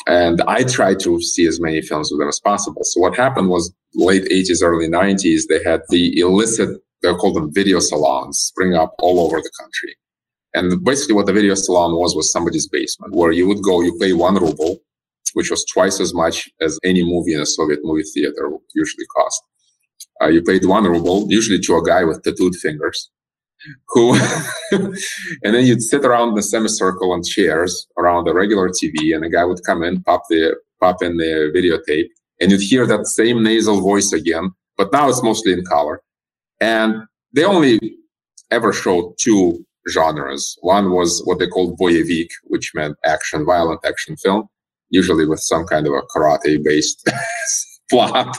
And 0.08 0.42
I 0.48 0.64
tried 0.64 1.00
to 1.02 1.22
see 1.22 1.46
as 1.46 1.60
many 1.60 1.82
films 1.82 2.12
with 2.12 2.20
them 2.20 2.30
as 2.30 2.40
possible. 2.40 2.84
So 2.84 3.00
what 3.00 3.16
happened 3.16 3.50
was 3.50 3.74
late 3.94 4.24
80s, 4.32 4.64
early 4.64 4.88
90s, 4.88 5.44
they 5.48 5.62
had 5.64 5.82
the 5.90 6.20
illicit, 6.20 6.70
they 7.02 7.14
called 7.14 7.36
them 7.36 7.54
video 7.54 7.80
salons, 7.80 8.40
spring 8.40 8.74
up 8.74 8.94
all 9.00 9.20
over 9.20 9.38
the 9.38 9.52
country. 9.60 9.96
And 10.54 10.84
basically 10.84 11.16
what 11.16 11.26
the 11.26 11.34
video 11.34 11.56
salon 11.56 11.94
was, 11.94 12.16
was 12.16 12.32
somebody's 12.32 12.68
basement 12.68 13.14
where 13.14 13.32
you 13.32 13.48
would 13.48 13.62
go, 13.62 13.82
you 13.82 13.98
pay 14.00 14.14
one 14.14 14.36
ruble, 14.36 14.80
which 15.34 15.50
was 15.50 15.66
twice 15.66 16.00
as 16.00 16.14
much 16.14 16.50
as 16.60 16.78
any 16.84 17.04
movie 17.04 17.34
in 17.34 17.42
a 17.42 17.46
Soviet 17.46 17.80
movie 17.84 18.04
theater 18.04 18.50
would 18.50 18.62
usually 18.76 19.06
cost. 19.16 19.42
Uh, 20.22 20.28
you 20.28 20.42
paid 20.42 20.66
one 20.66 20.84
ruble, 20.84 21.26
usually 21.30 21.60
to 21.60 21.78
a 21.78 21.84
guy 21.84 22.04
with 22.04 22.22
tattooed 22.24 22.56
fingers 22.56 23.10
who 23.90 24.16
and 24.72 25.54
then 25.56 25.66
you'd 25.66 25.82
sit 25.82 26.04
around 26.06 26.36
the 26.36 26.42
semicircle 26.42 27.12
on 27.12 27.24
chairs 27.24 27.88
around 27.98 28.26
the 28.26 28.34
regular 28.34 28.70
TV 28.70 29.16
and 29.16 29.24
a 29.24 29.30
guy 29.30 29.44
would 29.44 29.64
come 29.66 29.84
in, 29.84 30.02
pop 30.04 30.24
the 30.30 30.56
pop 30.80 31.04
in 31.04 31.18
the 31.18 31.52
videotape, 31.56 32.08
and 32.40 32.52
you'd 32.52 32.62
hear 32.62 32.88
that 32.88 33.06
same 33.06 33.44
nasal 33.44 33.82
voice 33.82 34.12
again, 34.14 34.52
but 34.78 34.92
now 34.92 35.08
it's 35.08 35.24
mostly 35.24 35.54
in 35.54 35.64
color. 35.64 36.02
And 36.60 37.04
they 37.34 37.44
only 37.44 37.80
ever 38.50 38.74
showed 38.74 39.14
two 39.20 39.66
genres. 39.90 40.58
One 40.62 40.92
was 40.92 41.22
what 41.26 41.40
they 41.40 41.48
called 41.48 41.80
boyevik, 41.80 42.30
which 42.44 42.72
meant 42.74 42.98
action, 43.06 43.46
violent 43.46 43.82
action 43.86 44.16
film, 44.18 44.48
usually 44.90 45.26
with 45.26 45.40
some 45.40 45.66
kind 45.66 45.88
of 45.88 45.94
a 45.94 46.02
karate 46.16 46.64
based 46.64 47.10
plot. 47.90 48.38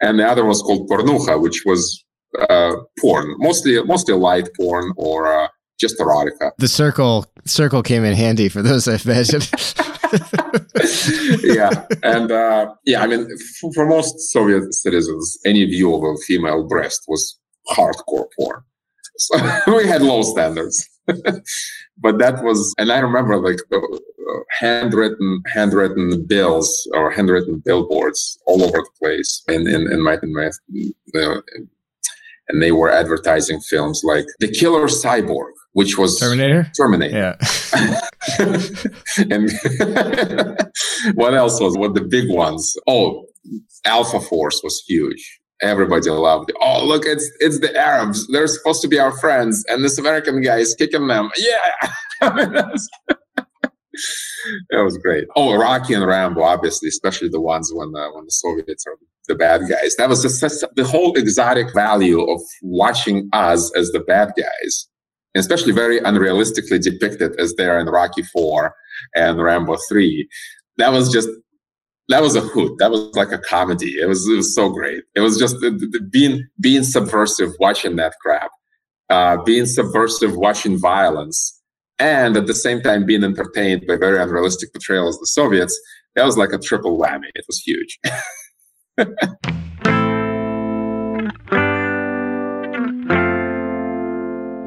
And 0.00 0.18
the 0.18 0.26
other 0.26 0.44
was 0.44 0.62
called 0.62 0.88
pornucha, 0.88 1.40
which 1.40 1.62
was 1.64 2.04
uh, 2.48 2.76
porn, 3.00 3.34
mostly 3.38 3.82
mostly 3.82 4.14
light 4.14 4.48
porn 4.56 4.92
or 4.96 5.32
uh, 5.32 5.48
just 5.78 5.98
erotica. 5.98 6.52
The 6.58 6.68
circle 6.68 7.26
circle 7.44 7.82
came 7.82 8.04
in 8.04 8.14
handy 8.14 8.48
for 8.48 8.62
those, 8.62 8.86
I 8.86 8.98
imagine. 9.04 9.42
yeah, 11.42 11.86
and 12.02 12.30
uh, 12.30 12.74
yeah, 12.84 13.02
I 13.02 13.06
mean, 13.06 13.28
for, 13.60 13.72
for, 13.72 13.86
most 13.86 14.32
Soviet 14.32 14.72
citizens, 14.74 15.38
any 15.44 15.64
view 15.64 15.94
of 15.94 16.02
a 16.02 16.16
female 16.26 16.66
breast 16.66 17.04
was 17.08 17.38
hardcore 17.68 18.26
porn. 18.38 18.62
So 19.20 19.36
we 19.76 19.86
had 19.86 20.02
low 20.02 20.22
standards, 20.22 20.88
but 21.06 22.18
that 22.18 22.42
was, 22.42 22.74
and 22.78 22.90
I 22.90 22.98
remember 22.98 23.36
like 23.36 23.60
uh, 23.72 23.78
handwritten 24.58 25.42
handwritten 25.46 26.24
bills 26.26 26.88
or 26.94 27.10
handwritten 27.10 27.62
billboards 27.64 28.38
all 28.46 28.62
over 28.62 28.78
the 28.78 28.90
place 28.98 29.42
in 29.48 29.68
in, 29.68 29.92
in 29.92 30.02
my 30.02 30.18
in 30.22 30.32
my 30.32 30.50
uh, 31.14 31.40
and 32.50 32.60
they 32.60 32.72
were 32.72 32.90
advertising 32.90 33.60
films 33.60 34.02
like 34.04 34.26
The 34.40 34.48
Killer 34.48 34.86
Cyborg, 34.86 35.52
which 35.72 35.96
was 35.96 36.18
Terminator. 36.18 36.70
Terminator. 36.76 37.16
Yeah. 37.16 37.36
and 39.30 39.50
what 41.14 41.34
else 41.34 41.60
was 41.60 41.76
what 41.76 41.94
the 41.94 42.06
big 42.08 42.28
ones? 42.28 42.76
Oh, 42.86 43.26
Alpha 43.84 44.20
Force 44.20 44.60
was 44.64 44.82
huge. 44.86 45.39
Everybody 45.62 46.08
loved 46.08 46.50
it. 46.50 46.56
Oh, 46.60 46.84
look, 46.84 47.04
it's 47.04 47.30
it's 47.38 47.60
the 47.60 47.76
Arabs. 47.76 48.26
They're 48.28 48.46
supposed 48.46 48.80
to 48.82 48.88
be 48.88 48.98
our 48.98 49.12
friends, 49.18 49.64
and 49.68 49.84
this 49.84 49.98
American 49.98 50.40
guy 50.40 50.58
is 50.58 50.74
kicking 50.74 51.06
them. 51.06 51.30
Yeah. 51.36 51.90
that 54.70 54.82
was 54.82 54.96
great. 54.98 55.26
Oh, 55.36 55.56
Rocky 55.56 55.94
and 55.94 56.06
Rambo, 56.06 56.42
obviously, 56.42 56.88
especially 56.88 57.28
the 57.28 57.40
ones 57.40 57.70
when 57.74 57.94
uh, 57.94 58.08
when 58.12 58.24
the 58.24 58.30
Soviets 58.30 58.86
are 58.86 58.94
the 59.28 59.34
bad 59.34 59.62
guys. 59.68 59.96
That 59.96 60.08
was 60.08 60.22
just 60.22 60.64
the 60.76 60.84
whole 60.84 61.14
exotic 61.16 61.72
value 61.74 62.22
of 62.22 62.40
watching 62.62 63.28
us 63.32 63.70
as 63.76 63.90
the 63.90 64.00
bad 64.00 64.32
guys, 64.36 64.88
and 65.34 65.40
especially 65.40 65.72
very 65.72 66.00
unrealistically 66.00 66.82
depicted 66.82 67.38
as 67.38 67.54
they 67.54 67.66
are 67.66 67.78
in 67.78 67.86
Rocky 67.86 68.22
Four 68.22 68.74
and 69.14 69.42
Rambo 69.42 69.76
Three. 69.88 70.28
That 70.78 70.92
was 70.92 71.12
just 71.12 71.28
that 72.10 72.22
was 72.22 72.36
a 72.36 72.40
hoot. 72.40 72.76
That 72.78 72.90
was 72.90 73.14
like 73.14 73.32
a 73.32 73.38
comedy. 73.38 73.98
It 74.00 74.06
was 74.06 74.28
it 74.28 74.36
was 74.36 74.54
so 74.54 74.68
great. 74.68 75.04
It 75.14 75.20
was 75.20 75.38
just 75.38 75.60
the, 75.60 75.70
the, 75.70 76.00
being 76.00 76.46
being 76.60 76.82
subversive, 76.82 77.52
watching 77.58 77.96
that 77.96 78.14
crap, 78.20 78.50
uh, 79.08 79.38
being 79.44 79.64
subversive, 79.64 80.36
watching 80.36 80.78
violence 80.78 81.60
and 82.00 82.36
at 82.36 82.46
the 82.46 82.54
same 82.54 82.80
time 82.80 83.04
being 83.04 83.22
entertained 83.22 83.86
by 83.86 83.96
very 83.96 84.20
unrealistic 84.20 84.72
portrayals 84.72 85.16
of 85.16 85.20
the 85.20 85.26
Soviets, 85.26 85.78
that 86.16 86.24
was 86.24 86.36
like 86.36 86.52
a 86.52 86.58
triple 86.58 86.98
whammy. 86.98 87.28
It 87.34 87.44
was 87.46 87.60
huge. 87.60 88.00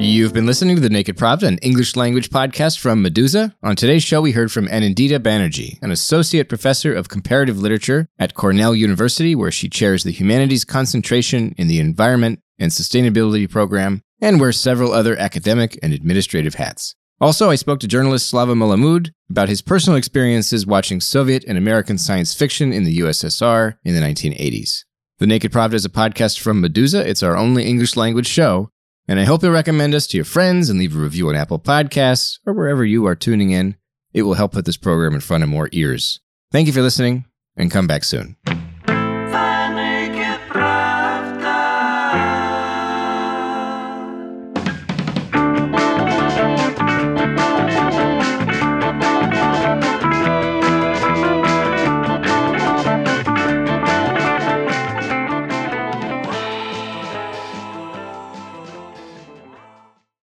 You've 0.04 0.34
been 0.34 0.46
listening 0.46 0.76
to 0.76 0.82
the 0.82 0.90
Naked 0.90 1.16
Pravda, 1.16 1.44
an 1.44 1.60
English 1.60 1.96
language 1.96 2.30
podcast 2.30 2.78
from 2.78 3.02
Meduza. 3.02 3.56
On 3.64 3.74
today's 3.74 4.04
show, 4.04 4.22
we 4.22 4.34
heard 4.34 4.52
from 4.52 4.68
Anindita 4.68 5.18
Banerjee, 5.18 5.82
an 5.82 5.92
associate 5.92 6.50
professor 6.50 6.94
of 6.94 7.08
comparative 7.08 7.58
literature 7.58 8.10
at 8.20 8.34
Cornell 8.34 8.76
University, 8.76 9.34
where 9.34 9.50
she 9.50 9.70
chairs 9.70 10.04
the 10.04 10.12
humanities 10.12 10.66
concentration 10.66 11.56
in 11.58 11.70
the 11.70 11.80
environment 11.80 12.42
and 12.60 12.70
sustainability 12.70 13.50
program, 13.50 14.02
and 14.20 14.42
wears 14.42 14.60
several 14.60 14.92
other 14.92 15.18
academic 15.18 15.80
and 15.82 15.94
administrative 15.94 16.56
hats. 16.56 16.96
Also, 17.22 17.50
I 17.50 17.56
spoke 17.56 17.80
to 17.80 17.88
journalist 17.88 18.28
Slava 18.28 18.56
Malamud 18.56 19.12
about 19.30 19.48
his 19.48 19.62
personal 19.62 19.98
experiences 19.98 20.68
watching 20.68 21.00
Soviet 21.00 21.46
and 21.48 21.58
American 21.58 21.98
science 21.98 22.34
fiction 22.34 22.74
in 22.74 22.84
the 22.84 23.00
USSR 23.00 23.76
in 23.86 23.96
the 23.96 24.02
1980s. 24.02 24.84
The 25.20 25.28
Naked 25.28 25.54
Pravda 25.54 25.76
is 25.76 25.86
a 25.86 25.90
podcast 25.90 26.42
from 26.42 26.62
Meduza. 26.62 27.06
It's 27.06 27.24
our 27.24 27.38
only 27.38 27.64
English 27.64 27.96
language 27.96 28.28
show, 28.28 28.70
and 29.08 29.20
I 29.20 29.26
hope 29.26 29.44
you'll 29.44 29.52
recommend 29.52 29.94
us 29.94 30.08
to 30.08 30.18
your 30.18 30.26
friends 30.26 30.70
and 30.70 30.80
leave 30.80 30.96
a 30.96 31.00
review 31.00 31.30
on 31.30 31.36
Apple 31.36 31.60
Podcasts 31.60 32.40
or 32.46 32.54
wherever 32.54 32.86
you 32.86 33.06
are 33.06 33.16
tuning 33.16 33.52
in. 33.52 33.76
It 34.14 34.24
will 34.24 34.36
help 34.36 34.54
put 34.54 34.66
this 34.66 34.78
program 34.78 35.14
in 35.14 35.22
front 35.22 35.44
of 35.44 35.50
more 35.50 35.70
ears. 35.72 36.20
Thank 36.52 36.68
you 36.68 36.74
for 36.74 36.82
listening, 36.82 37.26
and 37.58 37.72
come 37.72 37.88
back 37.88 38.04
soon. 38.04 38.38